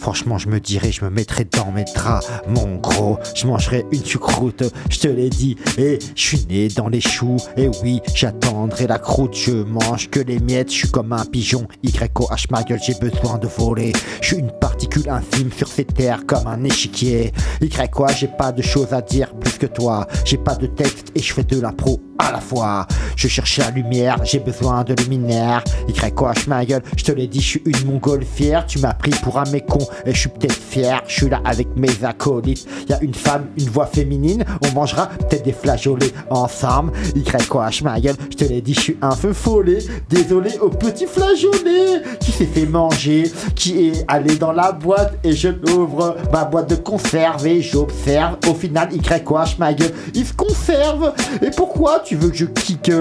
[0.02, 3.20] Franchement, je me dirais, je me mettrais dans mes draps, mon gros.
[3.36, 5.56] Je mangerais une choucroute, je te l'ai dit.
[5.78, 7.38] Et je suis né dans les choux.
[7.56, 9.36] Et oui, j'attendrai la croûte.
[9.36, 11.68] Je mange que les miettes, je suis comme un pigeon.
[11.84, 13.93] YOH ma gueule, j'ai besoin de voler.
[14.22, 17.32] Je suis une particule infime sur ces terres comme un échiquier.
[17.62, 20.08] Y quoi, j'ai pas de choses à dire plus que toi.
[20.26, 22.88] J'ai pas de texte et je fais de l'impro à la fois.
[23.15, 25.63] Je cherche la lumière, j'ai besoin de luminaire.
[25.88, 28.65] YOH ma gueule, je te l'ai dit, je suis une mongole fière.
[28.65, 31.01] Tu m'as pris pour un mécon et je suis peut-être fier.
[31.07, 32.67] Je suis là avec mes acolytes.
[32.89, 34.45] Y a une femme, une voix féminine.
[34.65, 36.91] On mangera peut-être des flageolets ensemble.
[37.15, 39.80] YOH ma gueule, je te l'ai dit, je suis un feu follet.
[40.09, 45.34] Désolé au petit flageolet qui s'est fait manger, qui est allé dans la boîte et
[45.34, 48.38] je l'ouvre ma boîte de conserve et j'observe.
[48.47, 51.13] Au final, YOH ma gueule, il se conserve.
[51.41, 52.91] Et pourquoi tu veux que je kick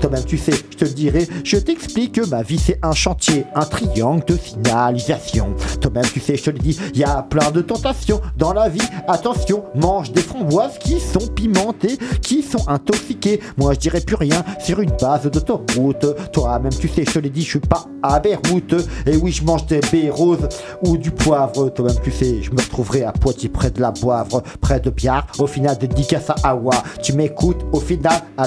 [0.00, 2.18] Toi-même, tu sais, je te le dirai, je t'explique.
[2.28, 5.54] Ma vie, c'est un chantier, un triangle de signalisation.
[5.80, 8.68] Toi-même, tu sais, je te le dis, il y a plein de tentations dans la
[8.68, 8.82] vie.
[9.06, 13.40] Attention, mange des framboises qui sont pimentées, qui sont intoxiquées.
[13.56, 16.06] Moi, je dirais plus rien sur une base d'autoroute.
[16.32, 18.74] Toi-même, tu sais, je te l'ai dit, je suis pas à Beyrouth.
[19.06, 20.48] Et oui, je mange des baies roses
[20.84, 21.68] ou du poivre.
[21.70, 25.26] Toi-même, tu sais, je me retrouverai à Poitiers près de la Boivre, près de Biard.
[25.38, 26.82] Au final, dédicace à Awa.
[27.02, 28.46] Tu m'écoutes au final à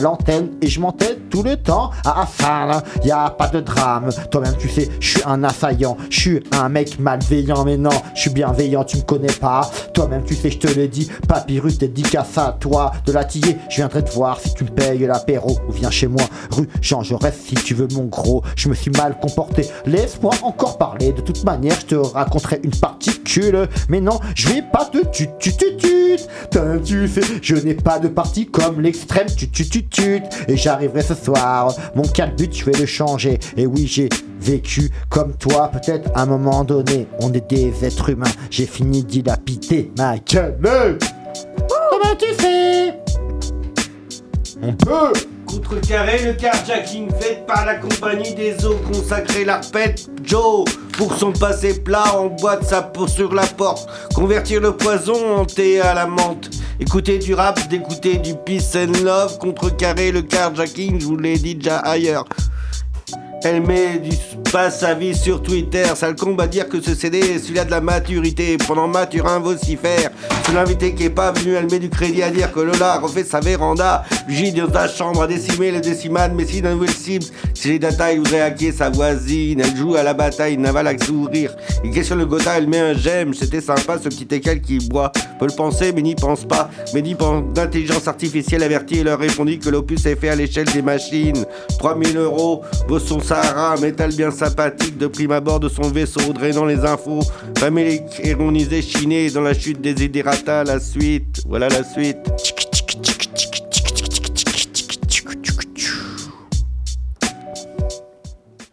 [0.62, 2.82] et je m'entête tout le temps à Hassan.
[3.04, 4.10] Y a pas de drame.
[4.30, 5.98] Toi-même, tu sais, je suis un assaillant.
[6.10, 9.70] Je suis un mec malveillant, mais non, je suis bienveillant, tu me connais pas.
[9.94, 11.10] Toi-même, tu sais, je te le dis.
[11.28, 13.58] Papyrus, dédicace à toi de la tiller.
[13.70, 17.04] Je viendrai te voir si tu me payes l'apéro ou viens chez moi, rue Jean
[17.04, 18.44] Jaurès, si tu veux mon gros.
[18.56, 19.68] Je me suis mal comporté.
[19.86, 21.12] Laisse-moi encore parler.
[21.14, 23.68] De toute manière, je te raconterai une particule.
[23.90, 26.18] Mais non, je vais pas te tu tu tu tu.
[26.84, 30.01] Tu sais, je n'ai pas de parti comme l'extrême tu tu tu tu.
[30.48, 31.76] Et j'arriverai ce soir.
[31.96, 33.40] Mon calbut, je vais le changer.
[33.58, 37.08] Et oui, j'ai vécu comme toi, peut-être à un moment donné.
[37.20, 38.32] On est des êtres humains.
[38.50, 39.22] J'ai fini de
[39.98, 40.98] ma gueule.
[41.70, 42.94] Comment tu fais?
[44.62, 45.14] On peut
[45.52, 51.82] Contrecarré le carjacking fait par la compagnie des eaux consacrée l'arpète Joe pour son passé
[51.82, 56.08] plat en boîte sa peau sur la porte convertir le poison en thé à la
[56.08, 56.50] menthe
[56.82, 61.56] écouter du rap d'écouter du peace and love contrecarrer le carjacking je vous l'ai dit
[61.56, 62.26] déjà ailleurs.
[63.44, 64.12] Elle met du
[64.52, 65.86] passe sa vie sur Twitter.
[65.96, 68.58] Sale con va dire que ce CD est celui-là de la maturité.
[68.68, 70.12] Pendant Maturin vocifère.
[70.46, 73.24] C'est l'invité qui est pas venu, elle met du crédit à dire que Lola refait
[73.24, 74.04] sa véranda.
[74.28, 76.34] Gide dans ta chambre à décimer le décimal.
[76.36, 79.62] Mais si d'un nouvel Sims, si les data il voudrait hacker sa voisine.
[79.62, 81.56] Elle joue à la bataille, naval à sourire.
[81.84, 83.34] Il questionne le Gotha, elle met un j'aime.
[83.34, 85.12] C'était sympa ce petit écal qui boit.
[85.40, 86.70] Peut le penser, mais n'y pense pas.
[86.94, 90.82] Mais pense d'intelligence artificielle avertie et leur répondit que l'opus est fait à l'échelle des
[90.82, 91.46] machines.
[91.80, 96.66] 3000 euros, vaut son Sahara, métal bien sympathique de prime abord de son vaisseau, drainant
[96.66, 97.22] les infos.
[97.60, 101.44] Famélique, ironisé, chiné dans la chute des Idérata, la suite.
[101.48, 102.18] Voilà la suite.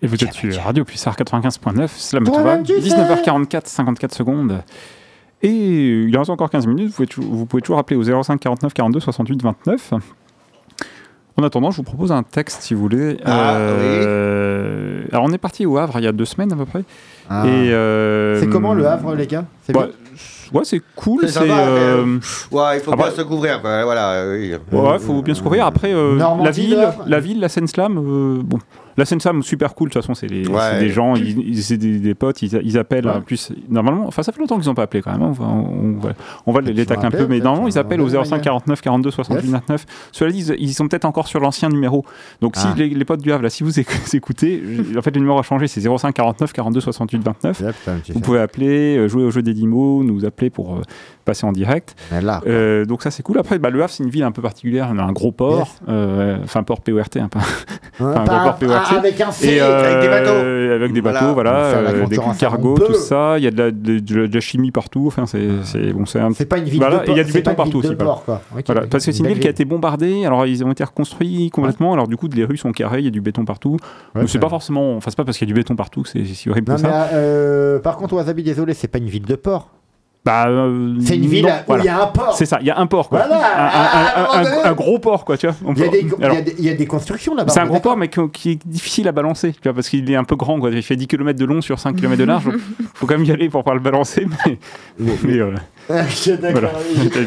[0.01, 4.63] Et vous êtes sur Radio Puissard 95.9, Slam Touva, 19h44, 54 secondes.
[5.43, 8.73] Et il reste encore 15 minutes, vous pouvez, vous pouvez toujours appeler au 05 49
[8.73, 9.93] 42 68 29.
[11.39, 13.17] En attendant, je vous propose un texte si vous voulez.
[13.25, 16.65] Ah, Euh, Alors on est parti au Havre il y a deux semaines à peu
[16.67, 16.83] près.
[17.31, 17.45] Ah.
[17.47, 19.45] Et, euh, C'est comment le Havre, les gars?
[19.63, 20.59] C'est bah, bien?
[20.59, 21.29] Ouais, c'est cool.
[21.29, 22.19] C'est euh,
[22.51, 23.61] Ouais, il faut après- bien se couvrir.
[23.63, 24.53] Voilà, oui.
[24.73, 25.65] Ouais, faut bien se couvrir.
[25.65, 27.95] Après, la ville, la ville, la Seine-Slam,
[28.43, 28.59] bon,
[28.99, 29.89] la Seine-Slam, super cool.
[29.89, 30.61] De toute façon, c'est des, Ouais.
[30.73, 31.15] c'est des gens,
[31.55, 33.07] c'est des, des potes, ils, ils appellent.
[33.07, 33.21] Ouais.
[33.25, 35.23] Plus, normalement, enfin, ça fait longtemps qu'ils n'ont pas appelé quand même.
[35.23, 35.29] hein.
[35.29, 36.11] On va, on va,
[36.47, 38.43] on va les, taquer un peu, mais normalement, ils un appellent au bon 05 moyen.
[38.43, 39.53] 49 42 68 Yes.
[39.53, 39.87] 29.
[40.13, 42.05] Cela dit, ils, sont peut-être encore sur l'ancien numéro.
[42.41, 42.75] Donc, si Ah.
[42.77, 43.87] les, les potes du Havre, là, si vous éc-
[44.17, 44.63] écoutez,
[44.97, 45.69] en fait, le numéro a changé.
[45.69, 47.61] C'est 05 49 42 68 29.
[47.61, 50.51] Ouais, putain, tu Vous pouvez appeler, euh, jouer au jeu des 10 mots, nous appeler
[50.51, 50.81] pour euh,
[51.25, 51.95] passer en direct.
[52.23, 53.39] Là, Euh, donc ça c'est cool.
[53.39, 54.89] Après, bah, le Havre c'est une ville un peu particulière.
[54.93, 55.81] On a un gros port, Yes.
[55.89, 57.39] euh, enfin port PORT, hein, pas,
[58.01, 58.88] hein, enfin, un gros port PORT.
[58.91, 59.49] Ah, avec un C.
[59.49, 60.75] Et, euh, avec des bateaux.
[60.79, 61.21] Avec des Voilà.
[61.21, 61.51] bateaux, voilà,
[61.83, 63.35] la euh, des cargos, tout ça.
[63.39, 65.05] Il y a de la, de, de- de la chimie partout.
[65.07, 66.33] Enfin, c'est, c'est bon, c'est un.
[66.33, 68.05] Pas une ville Voilà, de il y a du béton partout aussi, voilà.
[68.05, 68.41] port, quoi.
[68.67, 71.51] Voilà, parce que c'est une ville qui a été bombardée, alors ils ont été reconstruits
[71.51, 73.77] complètement, alors du coup les rues sont carrées, il y a du béton partout.
[74.15, 76.05] Ouais, Donc c'est pas forcément, enfin c'est pas parce qu'il y a du béton partout
[76.05, 77.09] c'est si horrible Non, que mais ça.
[77.15, 79.71] euh, par contre, Wasabi, désolé, c'est pas une ville de port.
[80.29, 81.83] Bah, euh, C'est une ville non, où voilà.
[81.83, 82.35] il y a un port.
[82.37, 83.21] C'est ça, il y a un port quoi.
[83.27, 85.57] Voilà, Un- gros port quoi, tu vois.
[85.75, 87.51] Il y, a des, il y a il constructions là-bas.
[87.51, 90.11] C'est un gros port, mais qui, qui est difficile à balancer, tu vois, parce qu'il
[90.11, 90.69] est un peu grand, quoi.
[90.71, 92.57] Il fait 10 km de long sur 5 km de large, donc
[92.93, 94.59] faut quand même y aller pour pouvoir le balancer, mais,
[95.25, 95.55] mais, euh,
[95.91, 96.61] ok, d'accord.
[96.61, 96.71] Voilà.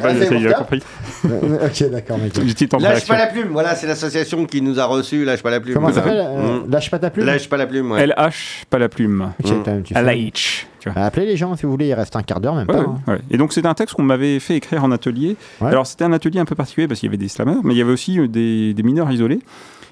[0.03, 0.81] Ah, bon, compris.
[1.23, 2.35] Ok, d'accord, mec.
[2.37, 3.13] Lâche réaction.
[3.13, 5.75] pas la plume, voilà, c'est l'association qui nous a reçus, lâche pas la plume.
[5.75, 6.71] Comment ça s'appelle euh, Mmh.
[6.71, 8.05] Lâche pas ta plume Lâche pas la plume, ouais.
[8.07, 9.31] LH, pas la plume.
[9.43, 9.83] Ok, Mmh.
[9.83, 10.67] tu LH.
[10.79, 11.03] Tu vois.
[11.03, 12.79] Appelez les gens si vous voulez, il reste un quart d'heure même Ouais, pas.
[12.81, 13.11] ouais, hein.
[13.13, 13.19] ouais.
[13.29, 15.35] Et donc c'était un texte qu'on m'avait fait écrire en atelier.
[15.59, 15.67] Ouais.
[15.69, 17.77] Alors c'était un atelier un peu particulier parce qu'il y avait des slammers, mais il
[17.77, 19.39] y avait aussi euh, des, des mineurs isolés.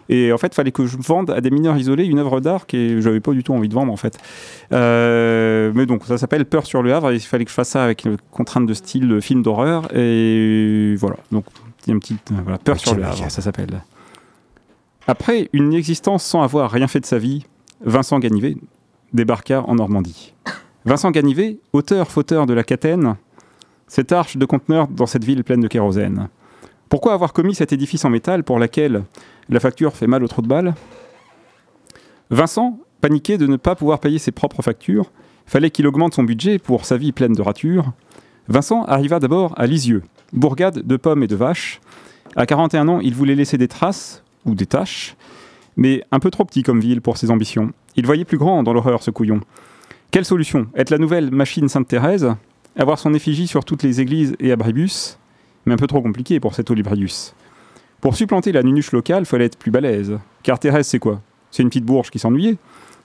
[0.09, 2.65] Et en fait, il fallait que je vende à des mineurs isolés une œuvre d'art
[2.65, 4.17] que j'avais pas du tout envie de vendre en fait.
[4.73, 7.69] Euh, mais donc ça s'appelle Peur sur le Havre et il fallait que je fasse
[7.69, 9.95] ça avec une contrainte de style de film d'horreur.
[9.95, 11.45] Et voilà, donc
[11.85, 13.03] il y a une petite euh, voilà, Peur sur le.
[13.03, 13.83] Havre, ça s'appelle.
[15.07, 17.45] Après une existence sans avoir rien fait de sa vie,
[17.85, 18.57] Vincent Ganivet
[19.13, 20.33] débarqua en Normandie.
[20.85, 23.15] Vincent Ganivet, auteur-fauteur de la Catène,
[23.87, 26.29] cette arche de conteneur dans cette ville pleine de kérosène.
[26.89, 29.03] Pourquoi avoir commis cet édifice en métal pour laquelle
[29.47, 30.73] la facture fait mal au trou de balle?
[32.31, 35.11] Vincent, paniqué de ne pas pouvoir payer ses propres factures,
[35.45, 37.91] fallait qu'il augmente son budget pour sa vie pleine de ratures.
[38.47, 40.01] Vincent arriva d'abord à Lisieux,
[40.33, 41.79] bourgade de pommes et de vaches.
[42.35, 45.15] À 41 ans, il voulait laisser des traces, ou des taches,
[45.77, 47.71] mais un peu trop petit comme ville pour ses ambitions.
[47.97, 49.41] Il voyait plus grand dans l'horreur, ce couillon.
[50.09, 50.67] Quelle solution?
[50.75, 52.33] Être la nouvelle machine Sainte-Thérèse?
[52.75, 55.18] Avoir son effigie sur toutes les églises et abribus?
[55.65, 57.35] Mais un peu trop compliqué pour cet Olibrius.
[58.01, 60.17] Pour supplanter la nunuche locale, fallait être plus balèze.
[60.43, 61.21] Car Thérèse, c'est quoi?
[61.51, 62.57] C'est une petite bourge qui s'ennuyait,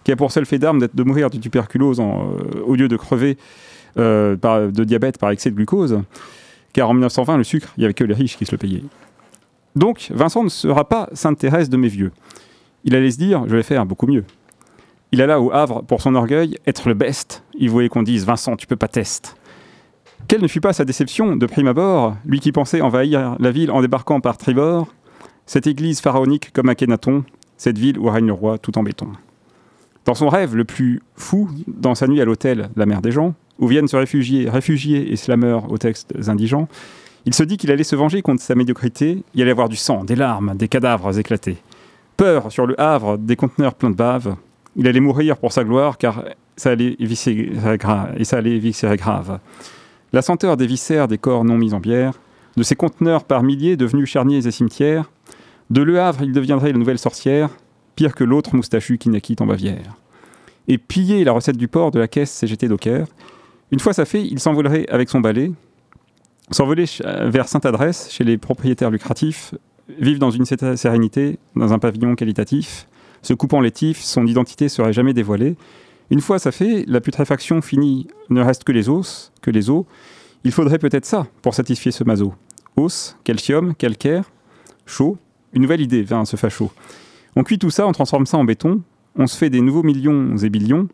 [0.04, 3.36] qui a pour seul fait d'arme de mourir de tuberculose euh, au lieu de crever
[3.96, 6.00] euh, de diabète par excès de glucose.
[6.72, 8.84] Car en 1920, le sucre, il n'y avait que les riches qui se le payaient.
[9.76, 12.12] Donc, Vincent ne sera pas Sainte Thérèse de mes vieux.
[12.84, 14.24] Il allait se dire, je vais faire beaucoup mieux.
[15.10, 17.44] Il alla au Havre pour son orgueil, être le best.
[17.54, 19.36] Il voulait qu'on dise Vincent, tu peux pas test.
[20.26, 23.70] Quelle ne fut pas sa déception de prime abord, lui qui pensait envahir la ville
[23.70, 24.88] en débarquant par tribord,
[25.46, 27.24] cette église pharaonique comme Akhenaton,
[27.58, 29.08] cette ville où règne le roi tout en béton.
[30.06, 33.34] Dans son rêve le plus fou, dans sa nuit à l'hôtel La Mère des gens,
[33.58, 36.68] où viennent se réfugier réfugiés et slammeurs aux textes indigents,
[37.26, 40.04] il se dit qu'il allait se venger contre sa médiocrité, il allait avoir du sang,
[40.04, 41.56] des larmes, des cadavres éclatés.
[42.16, 44.36] Peur sur le Havre, des conteneurs pleins de bave,
[44.76, 46.24] il allait mourir pour sa gloire car
[46.56, 49.38] ça allait et ça grave.
[50.14, 52.12] La senteur des viscères des corps non mis en bière,
[52.56, 55.10] de ces conteneurs par milliers devenus charniers et cimetières,
[55.70, 57.50] de Le Havre il deviendrait la nouvelle sorcière,
[57.96, 59.96] pire que l'autre moustachu qui naquit en Bavière.
[60.68, 63.08] Et piller la recette du port de la caisse CGT Docker.
[63.72, 65.50] Une fois ça fait, il s'envolerait avec son balai,
[66.52, 69.52] s'envoler vers Sainte-Adresse, chez les propriétaires lucratifs,
[69.98, 72.86] vivre dans une sé- sérénité, dans un pavillon qualitatif,
[73.20, 75.56] se coupant les tifs, son identité serait jamais dévoilée.
[76.14, 79.84] Une fois ça fait, la putréfaction finie, ne reste que les os, que les os.
[80.44, 82.34] Il faudrait peut-être ça pour satisfier ce maso.
[82.76, 84.30] Os, calcium, calcaire,
[84.86, 85.18] chaud.
[85.54, 86.70] Une nouvelle idée vint ce facho.
[87.34, 88.82] On cuit tout ça, on transforme ça en béton,
[89.16, 90.86] on se fait des nouveaux millions et billions,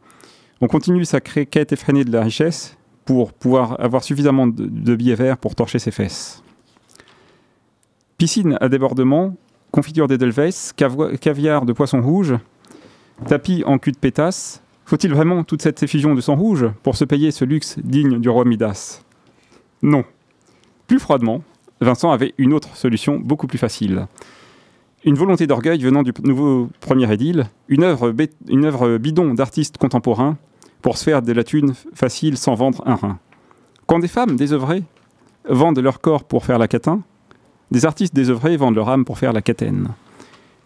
[0.63, 5.37] on continue sa quête effrénée de la richesse pour pouvoir avoir suffisamment de, billets verts
[5.37, 6.43] pour torcher ses fesses.
[8.17, 9.37] Piscine à débordement,
[9.71, 10.73] confiture d'Edelweiss,
[11.21, 12.37] caviar de poisson rouge,
[13.27, 14.63] tapis en cul de pétasse.
[14.91, 18.29] Faut-il vraiment toute cette effusion de sang rouge pour se payer ce luxe digne du
[18.29, 19.03] roi Midas?
[19.83, 20.03] Non.
[20.89, 21.45] Plus froidement,
[21.81, 24.09] Vincent avait une autre solution beaucoup plus facile.
[25.05, 29.79] Une volonté d'orgueil venant du nouveau premier édile, une œuvre, bé- une œuvre bidon d'artistes
[29.79, 30.37] contemporains
[30.83, 33.21] pour se faire de la thune facile sans vendre un rein.
[33.87, 34.83] Quand des femmes désœuvrées
[35.49, 37.01] vendent leur corps pour faire la catin,
[37.71, 39.91] des artistes désœuvrés vendent leur âme pour faire la catène.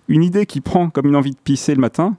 [0.08, 2.16] Une idée qui prend comme une envie de pisser le matin,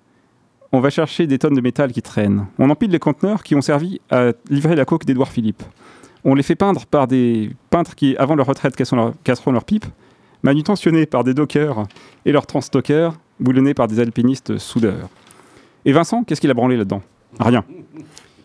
[0.75, 2.47] on va chercher des tonnes de métal qui traînent.
[2.59, 5.63] On empile les conteneurs qui ont servi à livrer la coque d'Édouard Philippe.
[6.25, 9.63] On les fait peindre par des peintres qui, avant leur retraite, casseront leur, casseront leur
[9.63, 9.85] pipe,
[10.43, 11.83] manutentionnés par des dockers
[12.25, 15.07] et leurs transstockers, boulonnés par des alpinistes soudeurs.
[15.85, 17.01] Et Vincent, qu'est-ce qu'il a branlé là-dedans?
[17.39, 17.63] Rien.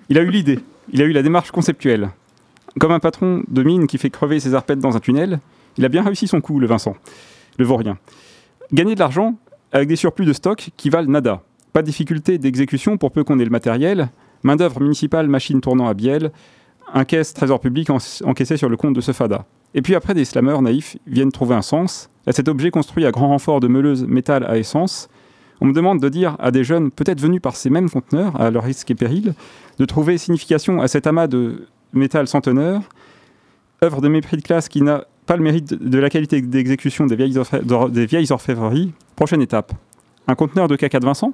[0.08, 0.60] Il a eu l'idée,
[0.92, 2.10] il a eu la démarche conceptuelle.
[2.78, 5.40] Comme un patron de mine qui fait crever ses arpètes dans un tunnel,
[5.78, 6.94] il a bien réussi son coup, le Vincent,
[7.58, 7.98] le vaurien.
[8.72, 9.36] Gagner de l'argent
[9.72, 11.42] avec des surplus de stock qui valent nada.
[11.72, 14.08] Pas de difficulté d'exécution pour peu qu'on ait le matériel.
[14.42, 16.32] Main-d'œuvre municipale, machine tournant à bielle.
[16.92, 19.44] Un caisse trésor public en- encaissé sur le compte de ce fada.
[19.74, 23.12] Et puis après, des slammeurs naïfs viennent trouver un sens à cet objet construit à
[23.12, 25.08] grand renfort de meuleuse métal à essence.
[25.60, 28.50] On me demande de dire à des jeunes, peut-être venus par ces mêmes conteneurs, à
[28.50, 29.34] leur risque et péril,
[29.78, 32.80] de trouver signification à cet amas de métal centenaire,
[33.84, 37.14] œuvre de mépris de classe qui n'a pas le mérite de la qualité d'exécution des
[37.14, 38.92] vieilles orfèvreries.
[39.16, 39.72] Prochaine étape.
[40.26, 41.32] Un conteneur de caca de Vincent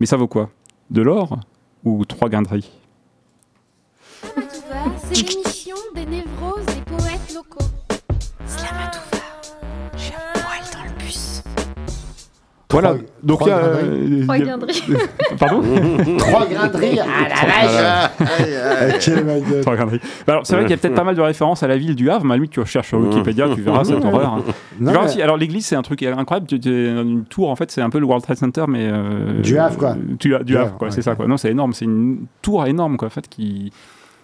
[0.00, 0.50] Mais ça vaut quoi?
[0.90, 1.38] De l'or
[1.84, 2.70] ou trois guinderies
[5.02, 6.24] C'est l'émission des névroses.
[6.24, 6.29] des
[12.70, 15.02] Voilà, Trois- donc trois il y a, grains de Trois riz.
[15.38, 15.62] Pardon
[16.18, 18.06] Trois grains de riz Ah la
[18.88, 19.60] vache Ok, ma gueule.
[19.62, 20.00] Trois grains de riz.
[20.26, 21.94] Bah alors, c'est vrai qu'il y a peut-être pas mal de références à la ville
[21.96, 24.34] du Havre, mais à lui, tu recherches sur Wikipédia, tu verras cette horreur.
[24.34, 24.42] hein.
[24.46, 26.46] Tu Non, verras mais- aussi- alors, l'église, c'est un truc incroyable.
[26.64, 28.88] Une tour, en fait, c'est un peu le World Trade Center, mais.
[28.90, 29.94] euh, Du Havre, quoi.
[30.18, 31.26] Tu, du Du Havre, Havre, quoi, ouais, c'est ça, quoi.
[31.26, 31.72] Non, c'est énorme.
[31.72, 33.72] C'est une tour énorme, quoi, en fait, qui.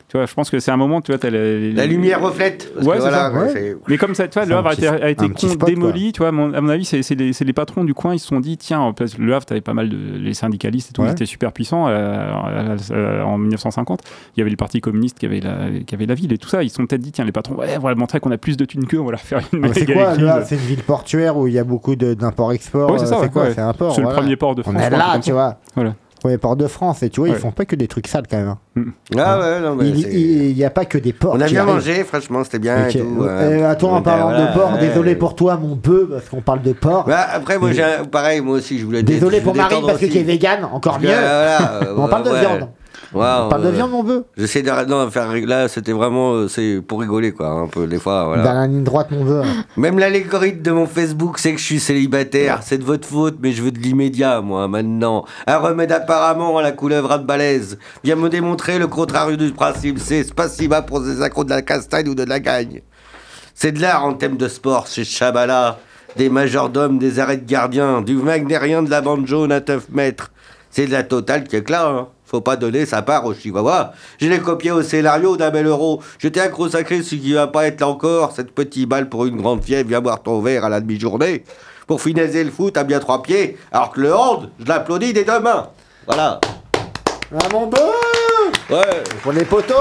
[0.09, 2.73] Tu vois, je pense que c'est un moment, tu vois, les- La lumière reflète.
[2.73, 3.39] parce Ouais, que c'est voilà, ça.
[3.41, 5.37] ouais, c'est- Mais comme ça, tu vois, C'est le Havre a petit- été, a con-
[5.37, 7.83] spot, démoli, tu vois, à mon- à mon avis, c'est c'est les, c'est les patrons
[7.83, 10.91] du coin, ils se sont dit, tiens, le Havre, t'avais pas mal de les syndicalistes
[10.91, 11.09] et tout, Ouais.
[11.09, 14.01] ils étaient super puissants euh, euh, en 1950.
[14.37, 16.49] Il y avait le parti communiste qui avait, la, qui avait la ville et tout
[16.49, 16.63] ça.
[16.63, 18.39] Ils se sont peut-être dit, tiens, les patrons, ouais, on va leur montrer qu'on a
[18.39, 20.83] plus de thunes qu'eux, on va leur faire une Ah, C'est quoi C'est une ville
[20.85, 22.99] portuaire où il y a beaucoup d'import-export.
[23.01, 23.55] C'est euh, ouais, quoi ouais.
[23.55, 23.93] C'est un port.
[23.95, 25.57] C'est le premier port de On France, est quoi, là, tu vois.
[25.75, 25.95] Voilà.
[26.21, 27.03] Premier port de France.
[27.03, 27.37] Et tu vois, Ouais.
[27.37, 28.49] ils font pas que des trucs sales quand même.
[28.49, 28.59] hein.
[29.17, 31.35] Ah ouais, non, mais Il c'est- il y a pas que des ports.
[31.37, 32.97] On a bien mangé, franchement, c'était bien Ok.
[32.97, 33.23] et tout.
[33.23, 34.81] Euh, attends, en Donc, parlant voilà, de porc, ouais.
[34.81, 37.05] désolé pour toi, mon bœuf, parce qu'on parle de porc.
[37.07, 39.99] Bah, après, moi, un- pareil, moi aussi, je voulais dé- Désolé je pour Marie, parce
[39.99, 40.09] que aussi.
[40.13, 41.15] qui est vegan, encore Parce que, mieux.
[41.17, 42.41] euh, voilà, On euh, parle de ouais.
[42.41, 42.69] viande.
[43.13, 44.25] Waouh, On parle de euh, viande, mon bœuf.
[44.37, 47.99] J'essaie de non, faire là, c'était vraiment euh, c'est pour rigoler quoi, un peu des
[47.99, 48.25] fois.
[48.25, 48.43] Voilà.
[48.43, 49.47] Dans la ligne droite, mon bœuf.
[49.77, 52.61] Même l'allégorie de mon Facebook, c'est que je suis célibataire.
[52.63, 55.25] C'est de votre faute, mais je veux de l'immédiat, moi, maintenant.
[55.47, 57.79] Un remède apparemment à la couleuvre à de balèze.
[58.03, 59.99] Viens me démontrer le contraire du principe.
[59.99, 62.83] C'est Spasiba pour des accros de la castagne ou de la gagne.
[63.55, 65.79] C'est de l'art en thème de sport chez Chabala.
[66.17, 70.33] Des majordomes, des arrêts de gardiens, du wagnérien de la bande jaune à 9 mètres.
[70.71, 72.09] C'est de la totale qui est claire, hein.
[72.27, 73.93] Faut pas donner sa part au chihuahua.
[74.21, 76.03] Je l'ai copié au scénario d'un bel euro.
[76.19, 78.33] J'étais accro sacré, ce qui va pas être là encore.
[78.33, 81.45] Cette petite balle pour une grande fièvre, viens boire ton verre à la demi-journée.
[81.87, 85.25] Pour finaliser le foot à bien trois pieds, alors que le hand, je l'applaudis des
[85.25, 85.69] deux mains.
[86.07, 86.41] Voilà.
[87.33, 87.81] Ah, mon bœuf
[88.71, 89.03] Ouais.
[89.23, 89.75] Pour les poteaux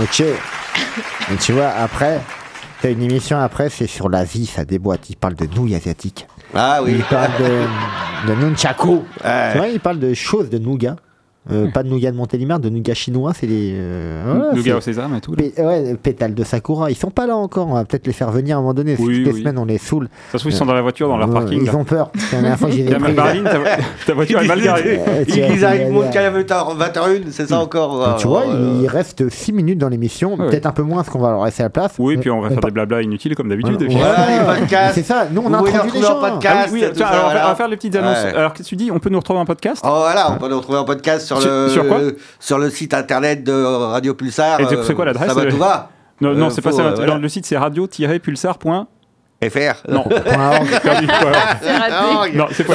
[0.00, 0.20] Ok.
[0.20, 2.20] Et tu vois, après,
[2.80, 5.10] t'as une émission après, c'est sur l'Asie, ça déboîte.
[5.10, 6.26] Il parle de nouilles asiatiques.
[6.54, 6.92] Ah oui.
[6.96, 9.04] Il parle de, de nunchaku.
[9.16, 10.96] Tu vois, il parle de choses de nougat.
[11.50, 13.72] Euh, pas de nougat de Montélimar, de nougat chinois, c'est les.
[13.74, 15.32] euh, voilà, Nougat au sésame et tout.
[15.32, 17.66] Pé- ouais, pétales de Sakura, ils sont pas là encore.
[17.66, 18.92] On va peut-être les faire venir à un moment donné.
[18.94, 19.40] parce que Oui, toutes les oui.
[19.40, 20.08] semaines, on les saoule.
[20.30, 21.58] Ça se trouve, ils sont dans la voiture, dans leur Ouais, parking.
[21.62, 21.74] Ils là.
[21.74, 22.12] ont peur.
[22.32, 23.58] La dernière fois que j'ai Il y a mal- Marilyn, ta,
[24.06, 25.00] ta voiture est mal garée.
[25.08, 28.14] Euh, Ils arrivent, vois, qu'à 21, c'est ça encore.
[28.16, 30.46] Et tu euh, vois, euh, il reste 6 minutes dans l'émission, Ouais.
[30.48, 31.94] peut-être un peu moins parce qu'on va leur laisser la place.
[31.98, 33.82] Oui, puis on va faire des blabla inutiles comme d'habitude.
[33.90, 34.94] Voilà, les podcasts.
[34.94, 36.20] C'est ça, nous on a introduit les gens.
[36.22, 38.18] Ah on va- faire les petites annonces.
[38.32, 39.82] Alors, qu'est-ce que tu dis On peut nous retrouver en podcast?
[39.84, 41.98] Oh voilà, on peut nous retrouver en podcast sur Sur- le sur quoi
[42.40, 44.60] sur le site internet de Radio Pulsar.
[44.60, 45.90] Et c'est euh, c'est quoi l'adresse Ça va euh, tout va.
[46.20, 46.82] Non, non Euh, c'est pas ça.
[46.82, 47.12] euh, voilà.
[47.14, 48.58] Dans le site, c'est radio-pulsar.
[49.50, 49.82] FR.
[49.90, 50.04] Non.
[52.34, 52.74] Non, c'est pas.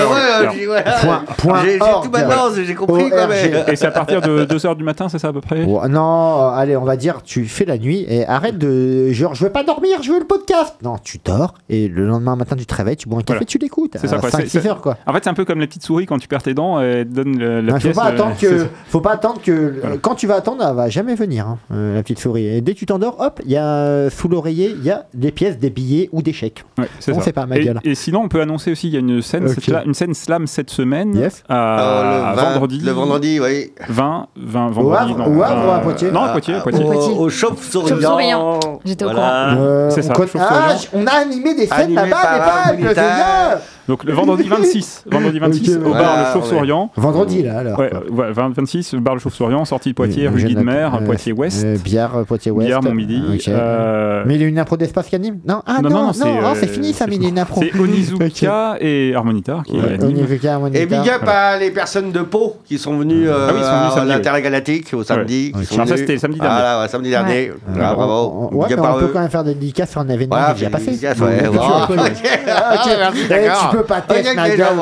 [1.01, 3.55] Point- point J'ai tout maintenant, j'ai compris mais.
[3.57, 3.69] ORG.
[3.69, 5.63] Et c'est à partir de 2h du matin, c'est ça à peu près?
[5.67, 9.11] Oh, non, euh, allez, on va dire, tu fais la nuit et arrête de.
[9.11, 10.75] Genre, je veux pas dormir, je veux le podcast.
[10.83, 13.45] Non, tu dors et le lendemain matin, tu te réveilles, tu bois un café, Voilà.
[13.45, 13.97] tu l'écoutes.
[13.99, 14.29] C'est ça, quoi.
[14.29, 14.97] 5-6 C'est- heures, quoi.
[15.05, 17.07] En fait, c'est un peu comme les petites souris quand tu perds tes dents, elles
[17.07, 17.95] te donnent le- la pièce.
[17.95, 21.57] pas euh, faut pas attendre que quand tu vas attendre, elle va jamais venir, hein,
[21.71, 22.45] euh, la petite souris.
[22.47, 25.05] Et dès que tu t'endors, hop, il y a euh, sous l'oreiller, il y a
[25.13, 26.56] des pièces, des billets ou des chèques.
[26.77, 27.21] Ouais, c'est On ça.
[27.25, 27.79] sait pas, ma et, gueule.
[27.83, 29.47] et sinon, on peut annoncer aussi, il y a une scène,
[30.05, 31.43] une slam cette semaine Yes.
[31.49, 32.79] à, Euh, le vendredi.
[32.79, 33.71] Le vendredi, oui.
[33.89, 34.97] 20, 20 Au vendredi.
[35.13, 36.11] Havre, non, au Havre ou à euh, Poitiers?
[36.11, 36.55] Non, à Poitiers.
[36.55, 36.85] à Poitiers.
[36.85, 37.29] Au.
[37.29, 38.59] Chauve-Souriant.
[38.85, 40.43] J'étais au Euh, C'est ça, chauve-souris.
[40.47, 42.93] Ah, on a animé des scènes là-bas, mais pas avec le.
[43.87, 46.33] Donc le vendredi 26, vendredi 26 Ok, au bar Le ouais.
[46.33, 46.91] Chauve-Souriant.
[46.95, 47.79] Vendredi, là, alors.
[47.79, 51.31] Ouais, ouais, 20 26, bar Le Chauve-Souriant, sortie de Poitiers, Euh, rue Guidemer, euh, Poitiers
[51.33, 51.63] Ouest.
[51.65, 52.67] euh, Bière, euh, Poitiers Ouest.
[52.67, 53.21] Bière, Montmidi.
[53.33, 53.47] Ok.
[53.47, 56.13] euh, Mais il y a une impro d'espace qui anime Non, ah non, non, non,
[56.13, 57.61] c'est, ah, c'est euh, fini ça, mais il y a une impro.
[57.61, 59.97] C'est Onizuka et Harmonitar qui Ouais,
[60.47, 60.79] Harmonica.
[60.81, 63.65] Et big up à les personnes de Pau qui sont venues euh, Ah oui, ils
[63.65, 65.51] sont venus à l'Intergalactique au samedi.
[65.55, 65.63] Ouais.
[65.75, 66.61] Alors ça, c'était le samedi Ah, dernier.
[66.61, 67.49] là, ouais, samedi dernier.
[67.49, 68.49] Euh, Ah, bravo.
[68.51, 68.75] on- Ouais, peut
[69.13, 70.91] quand même faire des dédicaces sur un événement qui est déjà passé.
[71.21, 71.57] ouais, ouais.
[71.89, 72.29] Ok.
[72.47, 73.75] Ah, merci, Eh, d'accord.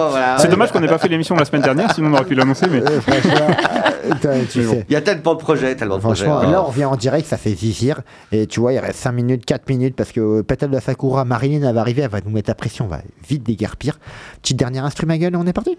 [0.10, 0.38] Voilà.
[0.39, 2.66] C'est dommage qu'on n'ait pas fait l'émission la semaine dernière, sinon on aurait pu l'annoncer.
[2.70, 3.00] Mais Euh,
[4.68, 4.84] bon.
[4.88, 6.26] Il y a tellement de projets, tellement de projets.
[6.26, 8.02] Franchement, là on revient en direct, ça fait zizir.
[8.32, 10.82] Et tu vois, il reste 5 minutes, 4 minutes parce que euh, Pétale de la
[10.82, 13.98] Sakura, Marilyn elle va arriver, elle va nous mettre la pression, on va vite déguerpir.
[14.41, 15.78] Petite dernière instru ma gueule et on est parti.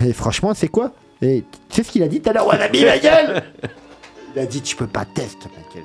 [0.00, 0.92] Et franchement, c'est quoi?
[1.20, 3.42] Et tu sais ce qu'il a dit tout à l'heure Wannabe ma gueule
[4.36, 5.84] Il a dit tu peux pas tester ma gueule.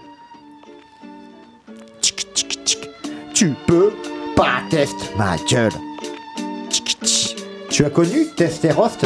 [2.02, 2.90] Tchic, tchic, tchic.
[3.34, 3.92] Tu peux
[4.36, 5.72] pas tester ma gueule.
[7.70, 9.06] Tu as connu Testerost?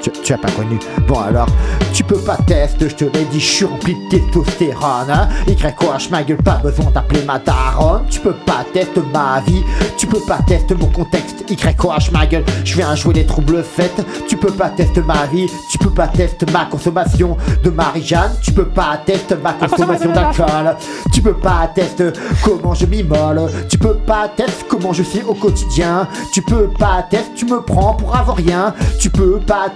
[0.00, 0.10] Tu...
[0.10, 0.78] tu as pas connu.
[1.06, 1.46] Bon alors,
[1.92, 5.10] tu peux pas tester, je te l'ai dit, je suis rempli de testostérone.
[5.10, 8.02] Hein YOH ma gueule, pas besoin d'appeler ma daronne.
[8.10, 9.62] Tu peux pas tester ma vie,
[9.96, 11.44] tu peux pas tester mon contexte.
[11.48, 14.04] YOH ma gueule, je viens jouer les troubles faites.
[14.28, 18.32] Tu peux pas tester ma vie, tu peux pas tester ma consommation de Marie-Jeanne.
[18.42, 20.76] Tu peux pas tester ma consommation d'alcool.
[21.12, 22.10] Tu peux pas tester
[22.42, 23.50] comment je m'immole.
[23.68, 26.06] Tu peux pas tester comment je suis au quotidien.
[26.32, 28.74] Tu peux pas tester, tu me prends pour avoir rien.
[28.98, 29.68] Tu peux pas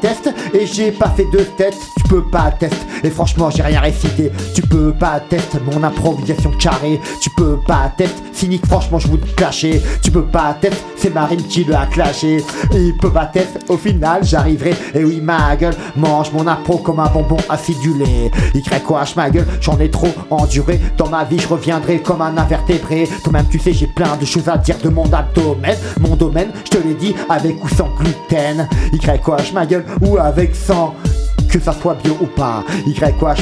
[0.53, 1.77] et j'ai pas fait de tête.
[1.97, 4.31] Tu peux pas tester et franchement j'ai rien récité.
[4.55, 7.01] Tu peux pas tester mon improvisation carrée.
[7.21, 9.83] Tu peux pas tester cynique, franchement je vous clasher.
[10.03, 12.45] Tu peux pas tester, c'est Marine qui le a clashé.
[12.73, 14.75] Il peut pas tester, au final j'arriverai.
[14.95, 18.31] Et oui ma gueule, mange mon impro comme un bonbon acidulé.
[18.55, 20.81] YOH ma gueule, j'en ai trop enduré.
[20.97, 23.09] Dans ma vie je reviendrai comme un invertébré.
[23.23, 25.77] Toi-même tu sais j'ai plein de choses à dire de mon abdomen.
[26.01, 28.69] Mon domaine, je te l'ai dit, avec ou sans gluten.
[28.93, 30.95] YOH ma gueule, ou avec sans
[31.49, 32.65] que ça soit bio ou pas.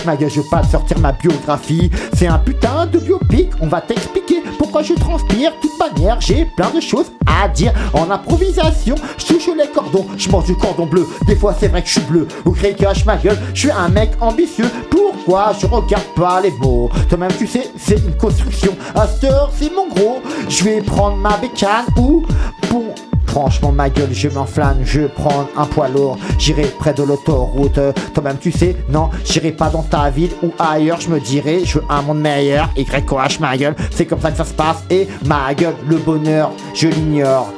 [0.04, 1.90] Ma gueule, je veux pas sortir ma biographie.
[2.14, 5.52] C'est un putain de biopic, on va t'expliquer pourquoi je transpire.
[5.62, 7.72] Toute manière, j'ai plein de choses à dire.
[7.94, 11.06] En improvisation, je touche les cordons, je mange du cordon bleu.
[11.26, 12.28] Des fois, c'est vrai que je suis bleu.
[12.44, 14.70] Ou YOH ma gueule, je suis un mec ambitieux.
[14.90, 16.90] Pourquoi je regarde pas les mots?
[17.08, 18.76] Toi-même, tu sais, c'est une construction.
[18.94, 20.20] Heure, c'est mon gros.
[20.48, 22.24] Je vais prendre ma bécane ou
[22.70, 22.94] bon.
[23.32, 27.80] Franchement, ma gueule, je m'enflamme, je prends un poids lourd, j'irai près de l'autoroute.
[28.12, 31.78] Toi-même, tu sais, non, j'irai pas dans ta ville ou ailleurs, je me dirai, je
[31.78, 32.68] veux un monde meilleur.
[32.76, 34.84] YOH, ma gueule, c'est comme ça que ça se passe.
[34.90, 37.50] Et ma gueule, le bonheur, je l'ignore.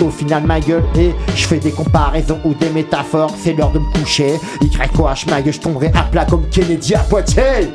[0.00, 3.80] Au final, ma gueule, et je fais des comparaisons ou des métaphores, c'est l'heure de
[3.80, 4.38] me coucher.
[4.62, 7.70] YOH, ma gueule, je tomberai à plat comme Kennedy à Poitiers.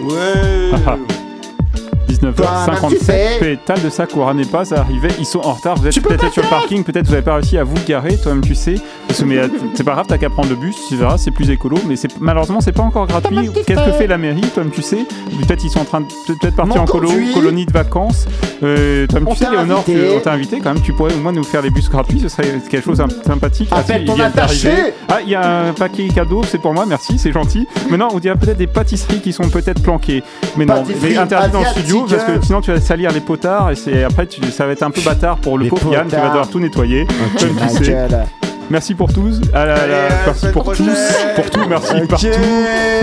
[0.00, 1.10] Ouais.
[2.22, 5.08] 19h57, pétale de Sakura n'est pas arrivé.
[5.18, 5.76] Ils sont en retard.
[5.76, 8.16] Vous êtes peut-être sur le parking, peut-être vous n'avez pas réussi à vous garer.
[8.16, 8.74] Toi-même, tu sais.
[9.24, 11.78] Mais euh, c'est pas grave, t'as qu'à prendre le bus, tu verras, c'est plus écolo.
[11.86, 13.50] Mais malheureusement, c'est pas encore gratuit.
[13.66, 15.04] Qu'est-ce que fait la mairie Toi-même, tu sais?
[15.46, 18.26] Peut-être ils sont en train de peut-être partir en colonie de vacances.
[18.62, 19.84] Euh, toi-même, tu sais, Léonore,
[20.16, 20.82] on t'a invité quand même.
[20.82, 22.20] Tu pourrais au moins nous faire les bus gratuits.
[22.20, 23.68] Ce serait quelque chose de sympathique.
[23.72, 24.70] Ah, Appelle ton attaché.
[25.08, 27.66] Ah, il y a un paquet cadeau, c'est pour moi, merci, c'est gentil.
[27.88, 30.22] Maintenant, on dirait peut-être des pâtisseries qui sont peut-être planquées.
[30.56, 32.06] Mais non, mais interdit dans le studio.
[32.16, 34.82] Parce que sinon tu vas salir les potards et c'est après tu- ça va être
[34.82, 37.06] un peu bâtard pour le Yann qui va devoir tout nettoyer.
[37.06, 37.48] Comme
[37.78, 37.92] tu sais.
[38.70, 39.40] Merci pour tous.
[39.52, 40.86] À la, la- Allez, à la merci semaine pour prochaine.
[40.86, 41.34] tous.
[41.34, 42.26] Pour tout, merci partout.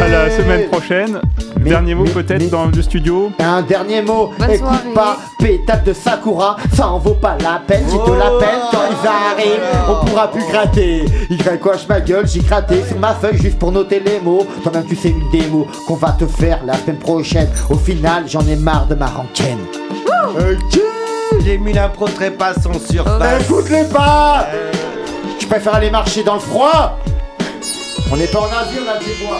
[0.01, 1.20] À la semaine prochaine.
[1.59, 3.32] Mais- Dernier mot peut-être dans le studio.
[3.39, 4.93] Un dernier mot, Bonne écoute soirée.
[4.95, 8.80] pas, pétate de Sakura, ça en vaut pas la peine, j'ai de la peine quand
[8.89, 11.03] ils arrivent, on pourra plus gratter.
[11.30, 14.45] YOH ma gueule, j'ai gratté sur ma feuille juste pour noter les mots.
[14.63, 17.49] Toi-même tu sais une démo qu'on va te faire la semaine prochaine.
[17.70, 19.59] Au final, j'en ai marre de ma rengaine.
[20.38, 20.80] Ok,
[21.43, 22.80] J'ai mis l'impro trépasse en Oh.
[22.80, 23.41] surface.
[23.43, 24.47] écoute-les pas
[25.47, 26.99] je préfère aller marcher dans le froid.
[28.11, 29.39] On n'est pas en Asie, on a des bois.